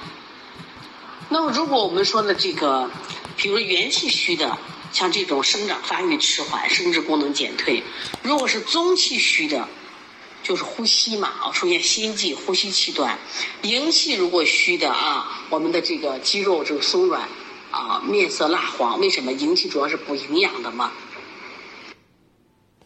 [1.28, 2.90] 那么如果我们说的这个，
[3.36, 4.58] 比如元气虚的，
[4.90, 7.84] 像这种生长发育迟缓、生殖功能减退；
[8.20, 9.68] 如果是中气虚的，
[10.42, 13.16] 就是呼吸嘛啊，出现心悸、呼吸气短；
[13.62, 17.28] 营气如果虚的啊，我们的这个肌肉就松软
[17.70, 18.98] 啊，面色蜡黄。
[19.00, 19.32] 为什么？
[19.32, 20.92] 营气主要是补营养的嘛。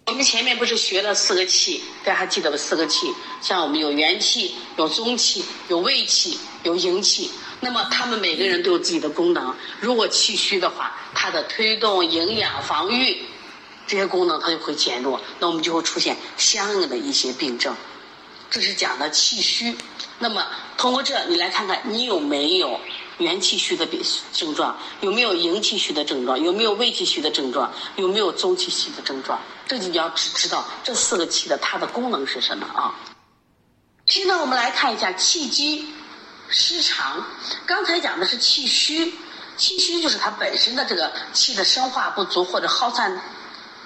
[0.07, 2.57] 我们前面不是学了四个气，大家还记得吧？
[2.57, 7.31] 四个气，像我们有元气、有中气、有胃气、有营气。
[7.61, 9.55] 那么他们每个人都有自己的功能。
[9.81, 13.25] 如果气虚的话，它的推动、营养、防御
[13.87, 17.75] 这些功能它就会减弱，那我们就会出现相应的一些病症。
[18.51, 19.75] 这是讲的气虚。
[20.19, 22.79] 那么通过这，你来看看你有没有
[23.19, 24.03] 元气虚的病
[24.33, 24.77] 症状？
[25.01, 26.41] 有没有营气虚的症状？
[26.41, 27.73] 有没有胃气虚的症状？
[27.97, 29.41] 有没有中气虚的症状？
[29.67, 32.95] 这就你要只知道这四个气的它的功能是什么啊？
[34.07, 35.95] 现在我们来看一下气机
[36.49, 37.25] 失常。
[37.65, 39.15] 刚才讲的是气虚，
[39.57, 43.19] 气虚就是它本身的这个气的生化不足或者耗散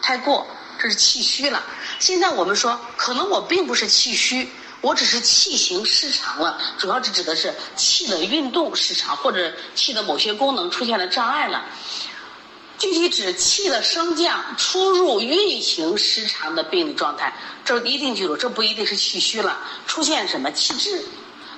[0.03, 0.47] 太过，
[0.79, 1.63] 这是气虚了。
[2.01, 4.51] 现在我们说，可能我并不是气虚。
[4.81, 11.65] 我只是气行失常了，主要是指的是气的运动失常，或者气的某些功能出现了障碍了。
[12.79, 17.35] 具体指气的升降、出入、运行失常的病理状态。
[17.65, 21.05] 这一定记住，这不一定是气虚了，出现什么气滞，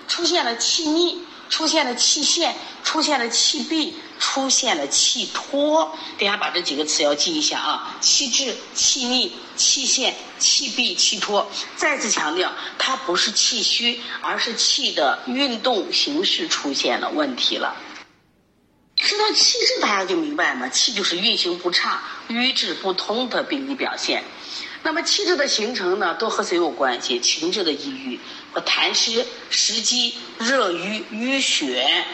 [0.08, 1.24] 出现了气逆。
[1.50, 2.54] 出现了气陷，
[2.84, 5.98] 出现了气闭，出现了气脱。
[6.18, 11.50] 大家把这几个词要记一下啊：气滞、气逆、气陷、气闭、气脱。
[11.74, 17.74] 再次强调，它不是气虚，而是气的运动形式出现了问题了。
[18.94, 20.68] 知道气滞，大家就明白吗？
[20.68, 24.22] 气就是运行不畅、瘀滞不通的病理表现。
[24.82, 27.18] 那么气滞的形成呢，都和谁有关系？
[27.20, 28.20] 情志的抑郁
[28.52, 32.04] 和痰湿、湿积、热瘀、淤血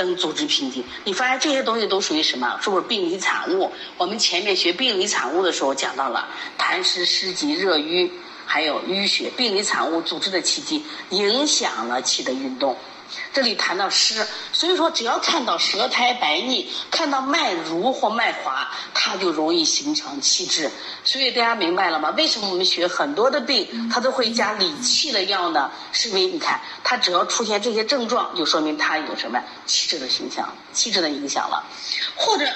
[0.00, 0.82] 等组织瓶颈。
[1.04, 2.58] 你发现这些东西都属于什么？
[2.62, 3.70] 是不是病理产物？
[3.98, 6.26] 我们前面学病理产物的时候讲到了
[6.58, 8.10] 痰湿、湿积、热瘀，
[8.46, 12.74] 还有淤血，病理产物组织的气机影响了气的运动。
[13.32, 20.70] 这里谈到湿，所以说只要看到舌苔白腻，看到脉濡或脉滑，它就容易形成气滞。
[21.04, 22.10] 所以大家明白了吗？
[22.16, 25.70] 为什么我们学很多的病，它都会加理气的药呢？
[25.92, 31.64] 是因为你看，它只要出现这些症状，就说明它有什么气滞的形象、气滞的影响了，
[32.16, 32.46] 或者。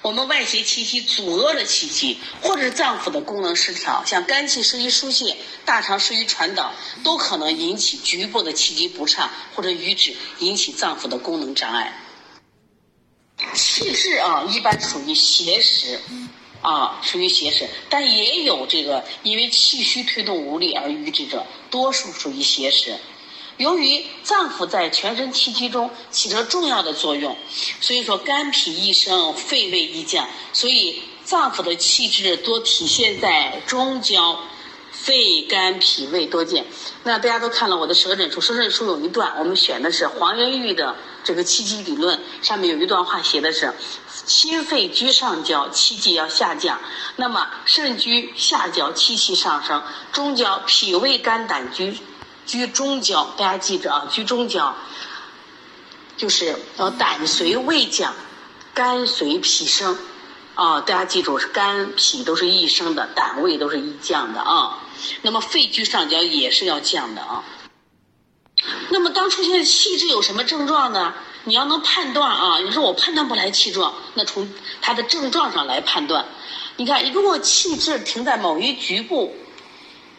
[0.00, 6.72] 我们外邪气息阻遏了气机，或者是脏腑的功能失调，像肝气失于疏泄，大肠失于传导，
[7.02, 12.00] 都可能引起局部的气机不畅或者瘀滞，引起脏腑的功能障碍。
[13.54, 16.00] 气滞啊，一般属于邪实，
[16.62, 22.96] 啊，属于邪实，但也有这个因为气虚推动无力而瘀滞者，多数属于邪实。
[23.58, 27.36] 由于脏腑在全身气机中起着重要的作用，
[27.80, 34.38] 所以说肝脾易升，肺胃易降，所以脏腑的气质多体现在中焦，
[34.92, 36.64] 肺、肝、脾、胃多见。
[37.02, 40.94] 那大家都看了我的舌诊书，舌诊书有一段，我们选的是黄元玉的
[41.24, 43.74] 这个气机理论，上面有一段话写的是：
[44.24, 46.78] 心肺居上焦，气机要下降；
[47.16, 49.80] 那么肾居下焦，气气上升；
[50.12, 51.96] 中焦，脾胃肝胆居。
[52.48, 54.74] 居中焦，大家记着啊，居中焦，
[56.16, 58.14] 就是呃胆随胃降，
[58.72, 59.98] 肝随脾升，
[60.54, 64.78] 啊，大家记住是肝脾都是一升的，胆胃都是一降的啊。
[65.20, 67.44] 那么肺居上焦也是要降的啊。
[68.88, 71.12] 那么当出现气滞有什么症状呢？
[71.44, 76.24] 你要能判断啊，你说我判断不来气状，那从它的症状上来判断。
[76.76, 79.36] 你看，如果气滞停在某一局部。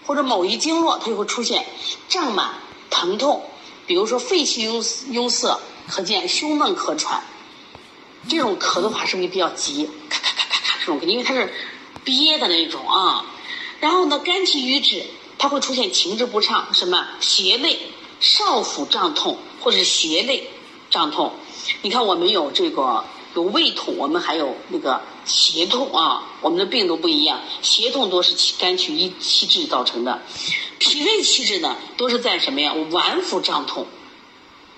[0.10, 1.68] 或者某一经络，它就会出现
[2.08, 2.56] 胀满、
[2.90, 3.44] 疼痛，
[3.86, 4.82] 比如说肺气壅
[5.12, 7.22] 壅塞，可见胸闷咳喘。
[8.28, 9.88] 这种咳的话，是不是比较急？
[10.10, 11.54] 咔咔咔咔咔这种，因为它是
[12.04, 13.24] 憋的那种啊。
[13.80, 15.06] 然后呢，肝气郁滞，
[15.38, 17.80] 它会出现情志不畅，什么胁肋、
[18.20, 20.50] 少腹胀痛，或者是胁肋
[20.90, 21.36] 胀痛。
[21.84, 23.06] 你看，我们有这个。
[23.36, 27.42] 有胃痛，我们还有那个胁痛啊，我们的病都不一样。
[27.62, 30.22] 胁痛多是气肝气郁气滞造成的，
[30.80, 32.74] 脾胃气滞呢，都是在什么呀？
[32.74, 33.86] 脘腹胀痛，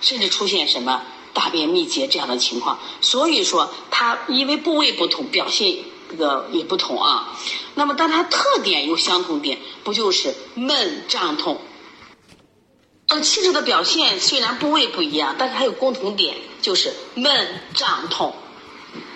[0.02, 2.80] 甚至出现什么大便秘结这样的情况。
[3.00, 5.78] 所以说，它因为部位不同，表现
[6.10, 7.40] 这个也不同啊。
[7.76, 11.62] 那么，但它特点有相同点，不就是闷胀痛？
[13.08, 18.34] 呃，气滞的表现虽然部位不一样，但是还有共同点，就是闷胀痛。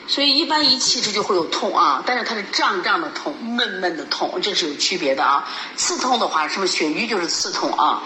[0.08, 5.48] 所以一般一气滞就会有痛啊，但是它是胀胀的痛、闷闷的痛，这是有区别的啊。
[5.76, 8.04] 刺痛的话，是不是血瘀就是刺痛啊？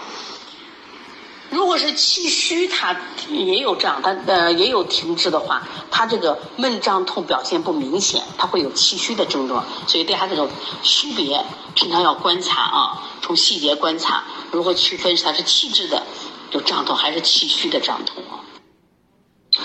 [1.49, 2.95] 如果是气虚，它
[3.27, 9.65] 也有胀，它呃也有停滞的话，它这个闷胀痛表现不明显，它会有气虚的症状。
[9.87, 10.47] 所以对它这个
[10.83, 11.43] 区别，
[11.73, 16.03] 平常要观察啊，从细节观察，如何区分它是气滞的
[16.51, 18.23] 有胀痛还是气虚的胀痛？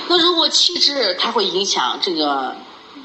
[0.09, 2.57] 那如果气滞，它会影响这个。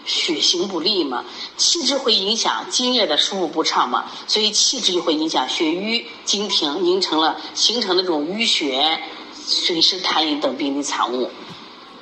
[0.06, 1.24] 血行不利嘛，
[1.58, 9.00] 气滞会影响津液的输入不畅嘛，所以气滞就会影响血瘀、经停，形成了形成那种淤血、
[9.46, 11.30] 水湿痰饮等病理产物。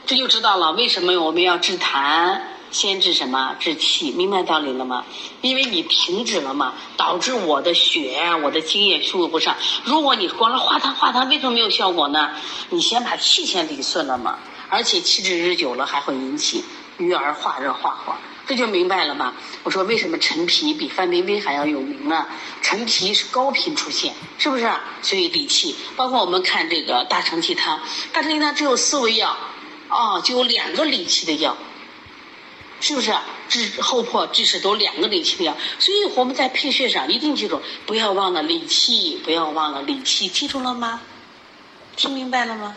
[0.05, 2.39] 这就知道了为什么我们要治痰，
[2.71, 3.55] 先治什么？
[3.59, 5.03] 治气，明白道理了吗？
[5.41, 9.55] 因为你停止了嘛，导致我的血、我的津液输入不上。
[9.83, 12.31] 如果你光是化痰化痰，为什么没有效果呢？
[12.69, 14.38] 你先把气先理顺了嘛，
[14.70, 16.63] 而且气滞日久了还会引起。
[16.99, 18.15] 淤而化热化火，
[18.47, 19.36] 这就明白了吗？
[19.61, 22.26] 我说为什么陈皮比范冰冰还要有名呢？
[22.63, 24.68] 陈皮是高频出现，是不是？
[25.03, 27.80] 所以理气，包括我们看这个大承气汤，
[28.11, 29.38] 大承气汤只有四味药，
[29.89, 31.55] 啊，就有两个理气的药，
[32.82, 33.13] 是不是？
[33.47, 40.99] 治后破、治湿都两个理气的药，所以我们在配穴上一定记住，不要忘了理气，不要忘了理气，记住了吗？
[41.95, 42.76] 听明白了吗？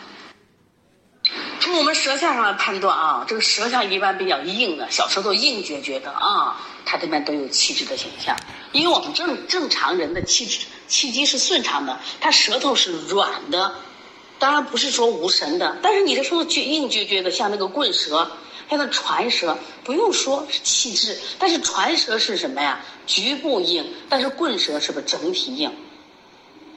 [1.71, 8.35] 从我们舌象上来判断啊，这个舌象一般比较硬的，小舌头硬撅撅的啊，它这边都有气滞的现象。
[8.73, 13.73] 因为我们正正常人的气滞气机是顺畅的，它舌头是软的，
[14.37, 15.77] 当然不是说无神的。
[15.81, 18.29] 但是你的舌头撅硬撅撅的，像那个棍舌，
[18.69, 22.81] 像那传舌，不用说是气滞，但是传舌是什么呀？
[23.07, 25.71] 局部硬，但是棍舌是不是整体硬？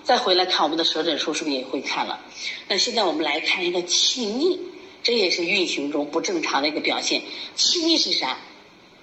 [0.04, 2.20] 再回来看我们的舌诊书，是不是也会看了？
[2.68, 4.60] 那现在我们来看一个气逆。
[5.04, 7.22] 这也是运行中不正常的一个表现。
[7.54, 8.36] 气逆是啥？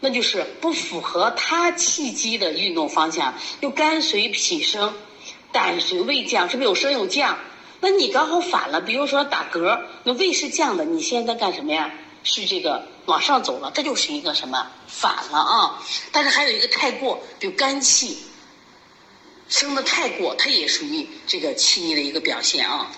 [0.01, 4.93] 那就是不符合他气机的运动方向，又肝随脾升，
[5.51, 7.37] 胆随胃降，是不是有升有降？
[7.79, 8.81] 那你刚好反了。
[8.81, 11.93] 比如说打嗝，那胃是降的，你现在干什么呀？
[12.23, 15.83] 是这个往上走了，这就是一个什么反了啊？
[16.11, 18.17] 但是还有一个太过，比如肝气
[19.49, 22.91] 升的太过，它也属于这个气逆的一个表现啊。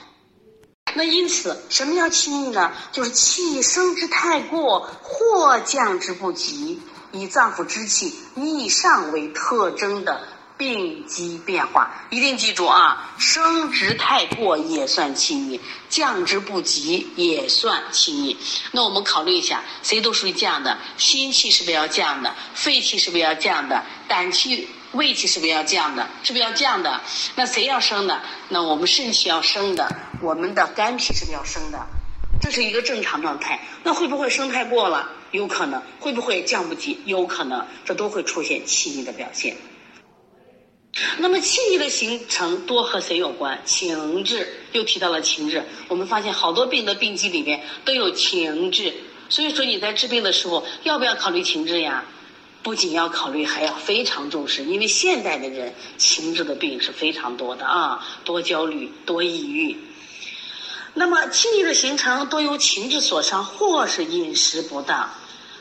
[0.96, 2.72] 那因此，什么叫气逆呢？
[2.92, 6.82] 就是气升之太过，或降之不及，
[7.12, 10.28] 以脏腑之气逆上为特征的
[10.58, 11.92] 病机变化。
[12.10, 18.38] 一定记住啊，升之太过也算气逆，降之不及也算气逆。
[18.72, 22.36] 那我们考虑一下，谁都属于降的，心气是不是要降的？
[22.54, 23.84] 肺气是不是要降的？
[24.08, 24.70] 胆气？
[24.94, 26.08] 胃气是不是要降的？
[26.24, 27.02] 是不是要降的？
[27.36, 28.22] 那谁要升的？
[28.50, 29.88] 那我们肾气要升的，
[30.22, 31.80] 我们的肝脾是不是要升的？
[32.42, 33.60] 这是一个正常状态。
[33.84, 35.10] 那会不会升太过了？
[35.32, 35.82] 有可能。
[36.00, 37.00] 会不会降不及？
[37.06, 37.66] 有可能。
[37.86, 39.56] 这都会出现气逆的表现。
[41.18, 43.60] 那么气逆的形成多和谁有关？
[43.66, 44.48] 情志。
[44.74, 45.64] 又提到了情志。
[45.88, 48.94] 我们发现好多病的病机里面都有情志，
[49.30, 52.04] 所以说你在治病的时候要不要考虑情志呀？
[52.64, 59.78] 不仅要考虑，还要非常重视，因为现代的人情志的病是非常多的啊，多焦虑，多抑郁。
[60.94, 65.10] 那么气逆的形成多由情志所伤，或是饮食不当，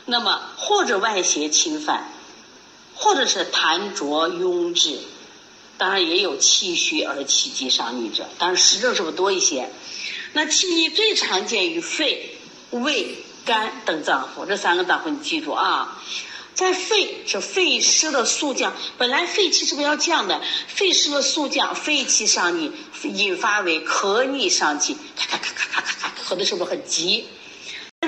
[0.05, 2.09] 那么或者外邪侵犯，
[2.95, 4.99] 或者是痰浊壅滞，
[5.77, 9.69] 当然也有气虚而气机伤逆者，当然实症是不是多一些？
[10.31, 12.37] 那气逆最常见于肺、
[12.71, 16.01] 胃、肝等脏腑，这三个脏腑你记住啊。
[16.55, 20.41] 在肺是肺湿的速降，本来肺气是不是要降的？
[20.67, 22.71] 肺湿的速降，肺气上逆，
[23.03, 27.25] 引发为咳逆上气，咔咔咔咔咔咔咔，咳的是不是很急？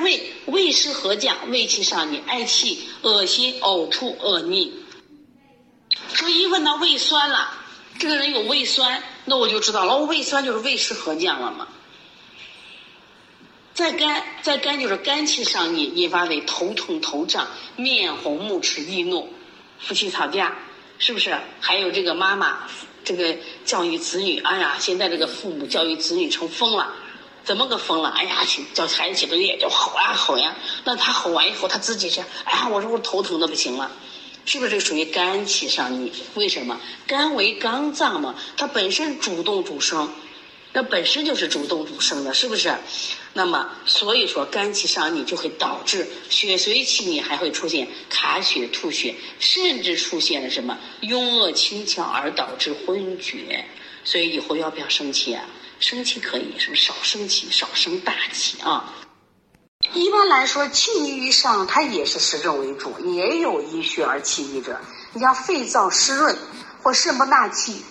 [0.01, 4.73] 胃胃湿合降，胃气上逆，嗳气、恶心、呕吐、恶逆。
[6.13, 7.51] 说一问到胃酸了，
[7.97, 11.67] 这个人有胃酸，那我就知道了，胃酸就是胃湿合降了嘛。
[13.75, 17.45] 在肝，在肝就是肝气上逆，引发为头痛、头胀、
[17.75, 19.29] 面红目赤、易怒、
[19.77, 20.55] 夫妻吵架，
[20.97, 21.37] 是不是？
[21.59, 22.59] 还有这个妈妈，
[23.03, 26.87] 这个教育子女，哎呀，现在这个父母教育子女成疯了，
[27.43, 28.07] 怎么个疯了？
[28.11, 28.37] 哎呀，
[28.73, 30.55] 叫孩子写作业就吼啊吼呀，
[30.85, 33.91] 那他吼完以后，他自己是，哎呀，我说我头疼的不行了，
[34.45, 36.13] 是不是这属于肝气上逆？
[36.35, 36.79] 为什么？
[37.05, 40.09] 肝为刚脏嘛，它本身主动主生。
[40.77, 42.75] 那本身就是主动主生的，是不是？
[43.31, 53.63] 那么所以说肝气上逆就会导致血随气逆，还会出现卡血、吐血，甚至出现了什么壅恶清窍而导致昏厥。
[54.03, 55.45] 所以以后要不要生气啊？
[55.79, 58.93] 生气可以，是不是少生气，少生大气啊？
[59.93, 64.77] 一般来说，气逆于上，它也是实证为主，也有阴虚而气逆者。
[65.13, 66.37] 你像肺燥湿润
[66.83, 67.81] 或肾不纳气。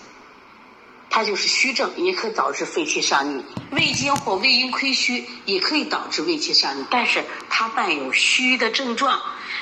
[1.15, 3.41] 它就是虚症，也可导致肺气上逆；
[3.71, 9.21] 胃经或胃阴亏虚也可以导致胃气上逆，但是它伴有虚的症状。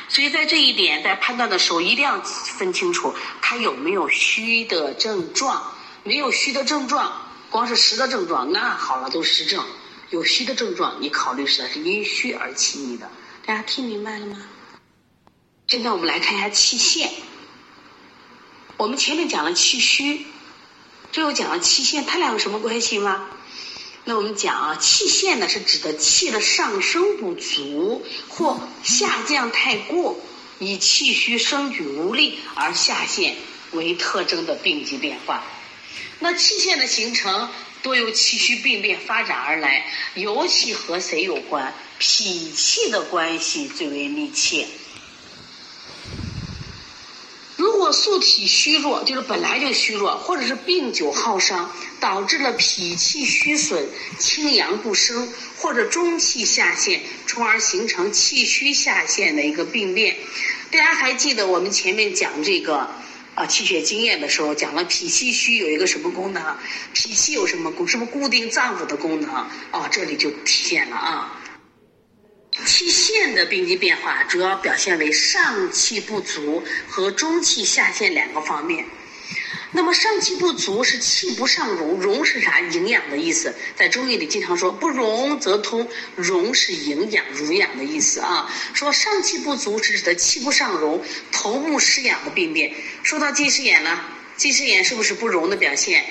[0.10, 5.62] 所以在这一点，在判断的时候一定要分清楚，它有没有虚的症状。
[6.04, 9.64] 没有虚的症状，光是实的症状，那好了，都是实症。
[10.10, 13.08] 有虚的症状，你考虑是是因虚而气逆的。
[13.46, 14.40] 大家听明白了吗？
[15.68, 17.12] 现在我们来看一下气陷。
[18.76, 20.26] 我们前面讲了气虚，
[21.14, 23.30] 这又讲了气陷，它俩有什么关系吗？
[24.04, 30.20] 那我们讲啊，气陷呢是指的气的上升不足或下降太过，
[30.60, 33.36] 以气虚升举无力而下陷
[33.72, 35.46] 为特征的病机变化。
[36.20, 37.50] 那气陷的形成。
[37.84, 39.86] 多由气虚病变发展而来，
[40.16, 41.74] 尤其和谁有关？
[42.00, 44.66] 脾气的关系最为密切。
[47.56, 53.88] 如果素体虚弱，就是本来就虚弱，或者是病久耗伤，导致了脾气虚损、
[54.18, 60.18] 清阳不升，或者中气下陷，从而形成气虚下陷的一个病变。
[60.72, 62.90] 大家还记得我们前面讲这个？
[63.36, 66.56] 啊，气血经验的时候讲了，脾气虚有一个什么功能？
[66.94, 67.88] 脾气有什么功？
[67.88, 69.30] 是不是固定脏腑的功能？
[69.72, 71.43] 啊，这里就体现了啊。
[72.66, 78.86] 气陷的病机变化主要表现为上气不足和中气下陷两个方面。
[79.76, 82.60] 那么上气不足是气不上荣，荣是啥？
[82.60, 83.56] 营养的意思。
[83.76, 88.48] 在中医里经常说不荣则通，荣是营养、濡养的意思啊。
[88.76, 92.72] 说上气不足是指的气不上荣、头目失养的病变。
[93.02, 94.06] 说到近视眼了，
[94.38, 96.06] 近视眼是不是不荣的表现？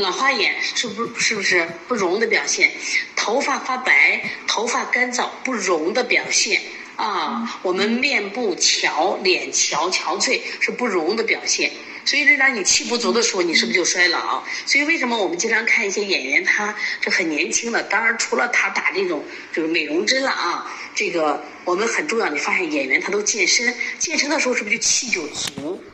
[0.00, 2.70] 老花眼是不是不是不容的表现？
[3.14, 6.60] 头发发白、头发干燥不容的表现
[6.96, 7.60] 啊。
[7.62, 11.70] 我们面部憔、脸憔憔悴是不容的表现。
[12.02, 14.42] 所以，这当你气不足的时候，你是不是就衰老？
[14.64, 17.82] 所以，为什么我们经常看一些演员，他是很年轻的？
[17.84, 19.22] 当然，除了他打这种
[19.52, 22.28] 就是美容针了啊，这个我们很重要。
[22.30, 25.84] 你发现演员他都健身，健身的时候是不是就气就足？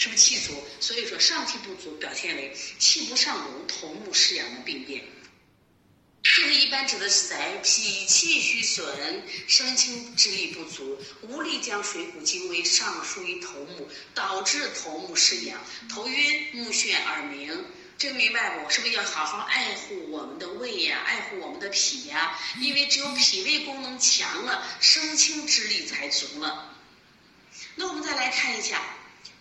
[0.00, 0.54] 是不是气足？
[0.80, 5.04] 所以说，上气不足表现为气不上荣、头目失养的病变。
[6.22, 17.62] 这个一般指的是在脾气虚损、生清之力不足，无力将水谷精微上输于头目，导致头目失养、头晕、目眩、耳鸣。
[17.98, 18.70] 这明白不？
[18.70, 22.38] 是不是要好好爱护我们的胃呀，爱护我们的脾呀？
[22.58, 26.74] 因为只有脾胃功能强了，生清之力才足了。
[27.74, 28.82] 那我们再来看一下。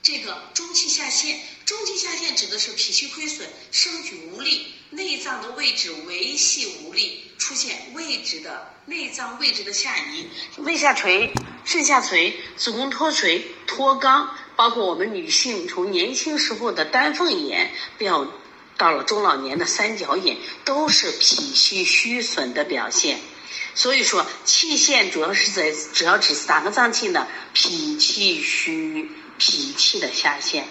[0.01, 10.27] 这个中气下陷，中气下陷指的是脾气亏损，升举无力，内脏的位置维系无力，出现位置的内脏位置的下移，
[10.57, 11.33] 胃下垂、
[11.65, 18.25] 肾下垂、子宫脱垂、脱肛，包括我们女性从年轻时候的丹凤眼，到
[18.77, 23.19] 到了中老年的三角眼，都是脾气虚损的表现。
[23.75, 27.27] 所以说，气陷主要是在主要指哪个脏器呢？
[27.53, 29.11] 脾气虚。
[29.39, 30.67] 脾气的下陷，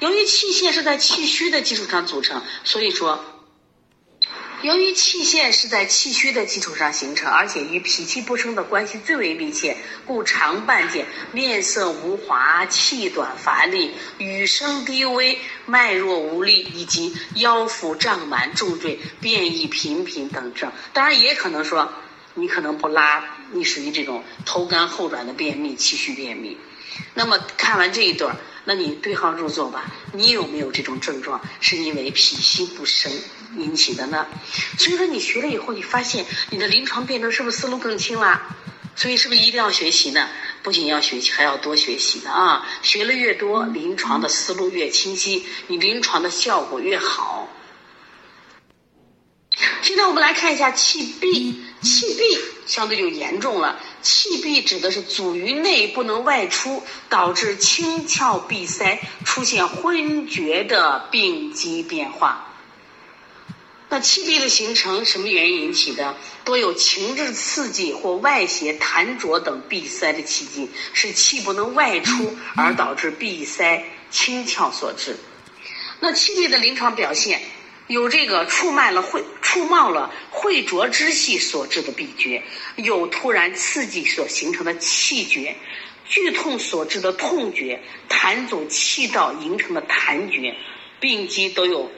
[0.00, 3.24] 由于气陷是在气虚的基础上组成，所以说，
[4.62, 20.72] 由于气陷是在气虚的基础上形成，而且与脾气不升的关系最为密切，故常伴见面色无华、气短乏力、语声低微、脉弱无力，以及腰腹胀满、重坠、便意频频等症。
[20.92, 21.92] 当然，也可能说
[22.34, 26.58] 你可能不拉，你属于这种头干后转的便秘、气虚便秘。
[27.14, 29.92] 那么看完这一段，那你对号入座吧。
[30.12, 31.40] 你有没有这种症状？
[31.60, 33.12] 是因为脾气不升
[33.56, 34.26] 引起的呢？
[34.78, 38.56] 所以说你学了以后，你发现你的临床辩证是不是思路更清了？
[38.96, 40.28] 所以是不是一定要学习呢？
[40.62, 42.66] 不仅要学习，还要多学习的啊！
[42.82, 47.48] 学了越多，临床的思路越清晰，你临床的效果越好。
[49.80, 52.22] 现在我们来看一下气闭，气闭
[52.66, 53.80] 相对就严重了。
[54.02, 62.46] 气闭指的是阻于内不能外出，导致清窍闭塞，出现昏厥的病机变化。
[63.88, 66.16] 那气闭的形成什么原因引起的？
[66.44, 75.16] 多有情志刺激或外邪痰浊等闭塞的气机，使气不能外出而导致闭塞清窍所致。
[75.98, 77.42] 那气闭的临床表现。
[77.90, 82.44] 有这个触脉了会触冒了会浊之气所致的闭绝，
[82.76, 85.56] 有突然刺激所形成的气绝，
[86.08, 90.54] 剧痛所致的痛绝，痰阻气道形成的痰绝，
[91.00, 91.90] 病机都有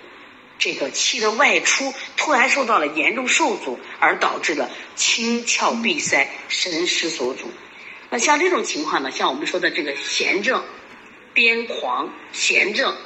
[0.59, 7.51] 这个气的外出突然受到了严重受阻，而导致了清窍闭塞、神失所阻。
[8.09, 10.64] 那像这种情况呢，像我们说的这个痫症、
[11.34, 12.97] 癫狂、痫症。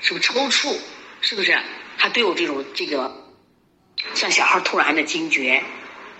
[0.00, 0.76] 是不是抽搐？
[1.20, 1.58] 是不是？
[1.98, 3.12] 他都有这种这个，
[4.14, 5.62] 像小孩突然的惊厥、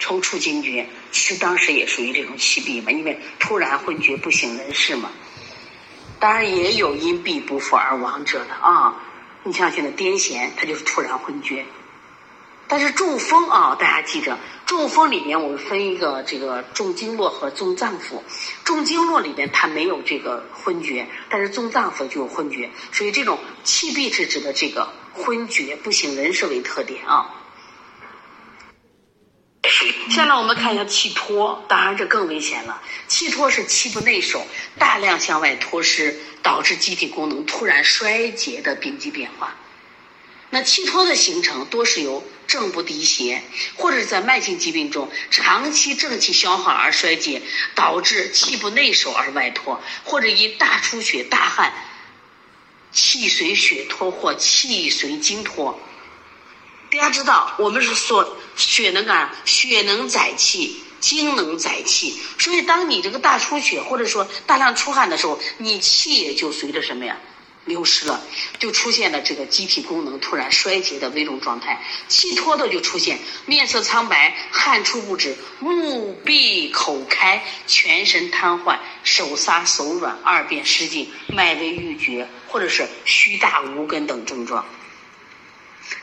[0.00, 5.10] 抽搐惊厥，其实当时也属于这种气闭嘛，因为突然昏厥不省人事嘛。
[6.18, 8.96] 当然也有因闭不复而亡者的啊，
[9.44, 11.64] 你像现在癫痫，他就是突然昏厥。
[12.68, 18.22] 但是中风啊，大家记着，中风里面我们分一个这个中经络和中脏腑。
[18.62, 22.70] 中经络里面它没有这个昏厥，但是中脏腑就有昏厥。
[22.92, 27.34] 所以这种气闭是指的这个昏厥不省人事为特点啊。
[30.10, 32.82] 下来我们看一下气脱，当然这更危险了。
[33.06, 34.46] 气脱是气不内守，
[34.78, 39.54] 大量向外脱失，导致机体功能突然衰竭的病机变化。
[40.50, 43.42] 那气脱的形成多是由正不滴血，
[43.76, 47.42] 或者是在慢性疾病中长期正气消耗而衰竭，
[47.74, 51.72] 导致气不内守而外脱，或者因大出血、大汗，
[52.90, 55.78] 气随血脱或气随精脱。
[56.90, 62.18] 大家知道，我们是说血能干，血能载气，精能载气。
[62.38, 67.18] 所以，当你这个大出血或者说大量出汗的时候，你气也就随着什么呀？
[67.68, 68.20] 流失了，
[68.58, 71.80] 就出现了这个机体功能突然衰竭的危重状态。
[72.08, 84.64] 气脱的就出现面色苍白、汗出不止、目闭口开、全身瘫痪、手撒手软、二便失禁、脉微欲绝，或者是虚大无根等症状。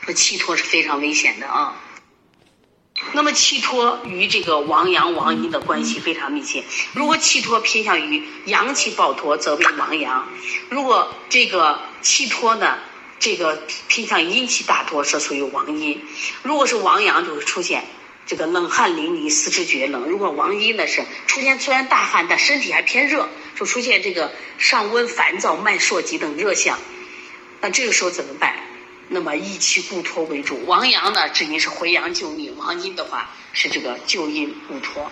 [0.04, 1.82] 说气脱是非常危险的啊。
[3.16, 6.64] 那么气脱与这个亡阳亡阴的关系非常密切。
[6.92, 10.26] 如果气脱偏向于阳气暴脱，则为亡阳；
[10.68, 12.76] 如果这个气脱呢，
[13.18, 16.04] 这个偏向阴气大脱，则属于亡阴。
[16.42, 17.86] 如果是亡阳，就会出现
[18.26, 26.78] 这个冷汗淋漓、四肢厥冷；如果亡阴呢，是出现虽然大汗，但身体还偏热，就出现这个上温、烦躁、脉数急等热象。
[27.62, 28.54] 那这个时候怎么办？
[29.08, 35.10] 那么益气固脱为主，亡阳呢，指因是回阳救逆；亡阴的话是这个救阴固脱。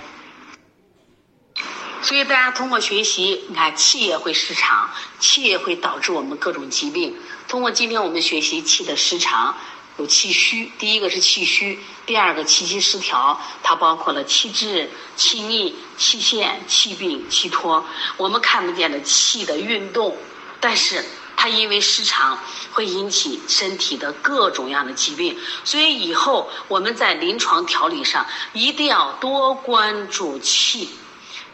[2.03, 4.91] 所以大家通过学习，你看气也会失常，
[5.21, 7.17] 气也会导致我们各种疾病。
[7.47, 9.57] 通过今天我们学习气的失常，
[9.97, 17.87] 有气虚，第一个是气虚，第二个气机失调，它包括了气滞、气逆、气陷、气病、气脱。
[18.17, 20.17] 我们看不见的气的运动，
[20.61, 21.05] 但是。
[21.37, 22.39] 它因为失常，
[22.72, 30.89] 会引起身体的各种样的疾病，所以以后我们在临床调理上一定要多关注气。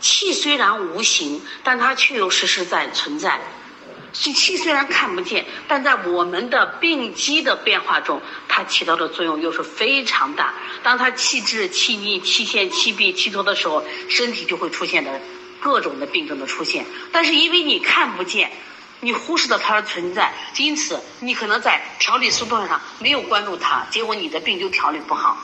[0.01, 3.41] 气虽然无形，但它确确实实在存在。
[4.13, 10.55] 所以气虽然看不见，但在我们的病机的变化中，它起到的作用又是非常大。
[10.83, 15.21] 当它气滞、气逆、气陷、气闭、气脱的时候，身体就会出现的
[15.61, 16.87] 各种的病症的出现。
[17.13, 18.51] 但是因为你看不见。
[19.01, 25.39] 你忽视了它的存在，因此你可能在调理速度上没有关注它，结果你的病就调理不好，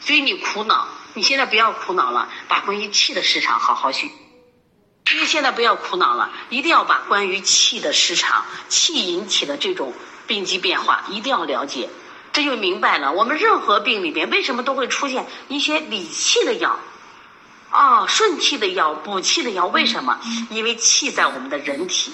[0.00, 0.86] 所以你苦恼。
[1.12, 4.08] 你现在不要苦恼了，把关于气的失常好好学。
[5.12, 9.92] 因为现在不要苦恼了，一定要把关于气的失常、气引起的这种
[10.28, 11.88] 病机变化一定要了解，
[12.32, 13.12] 这就明白了。
[13.12, 16.78] 我们任何病里边为什么都会出现一些理气的药，
[17.70, 20.20] 啊，顺气的药、补气的药，为什么？
[20.48, 22.12] 因为气在我们的人体。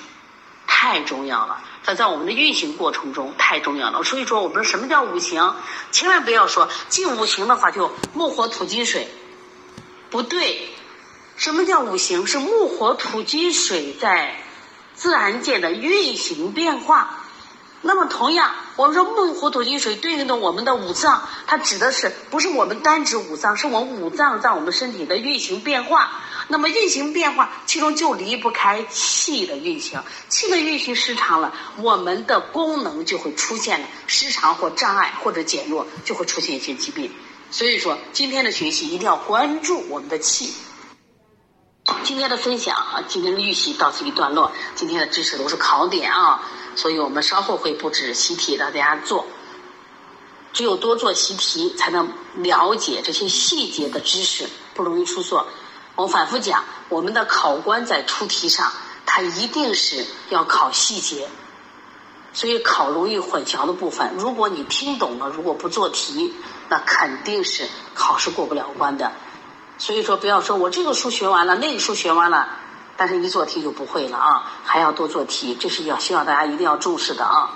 [0.78, 4.04] 太重要了，它在我们的运行过程中太重要了。
[4.04, 5.56] 所以说，我们什么叫五行？
[5.90, 9.08] 千万不要说进五行的话就木火土金水，
[10.10, 10.68] 不对。
[11.36, 12.26] 什么叫五行？
[12.26, 14.36] 是木火土金水在
[14.94, 17.20] 自然界的运行变化。
[17.80, 23.56] 那么，同样，我们说木火土金水对应的我们的五脏，它指的是不是我们单指五脏？
[23.56, 26.20] 是我们五脏在我们身体的运行变化。
[26.48, 30.00] 那么运行变化，其中就离不开气的运行。
[30.28, 37.10] 气的运行失常了，我们的功能就会出现了失常或障碍或者减弱，就会出现一些疾病。
[37.50, 40.52] 所以说，今天的学习一定要关注我们的气。
[42.02, 44.52] 今天的分享啊，今天的预习到此一段落。
[44.74, 46.42] 今天的知识都是考点啊，
[46.74, 49.26] 所以我们稍后会布置习题让大家做。
[50.52, 55.46] 只有多做习题，才能了解这些细节的知识，不容易出错。
[55.96, 58.70] 我反复讲，我们的考官在出题上，
[59.04, 61.28] 他一定是要考细节，
[62.32, 64.12] 所以考容易混淆的部分。
[64.16, 66.34] 如果你听懂了，如果不做题，
[66.68, 69.10] 那肯定是考试过不了关的。
[69.78, 72.48] 所以说，不要说我这个书学完了，那个书学完了，
[72.96, 74.52] 但是一做题就不会了啊！
[74.64, 77.50] 还要多做题，这是要希望大家一定要重视的啊。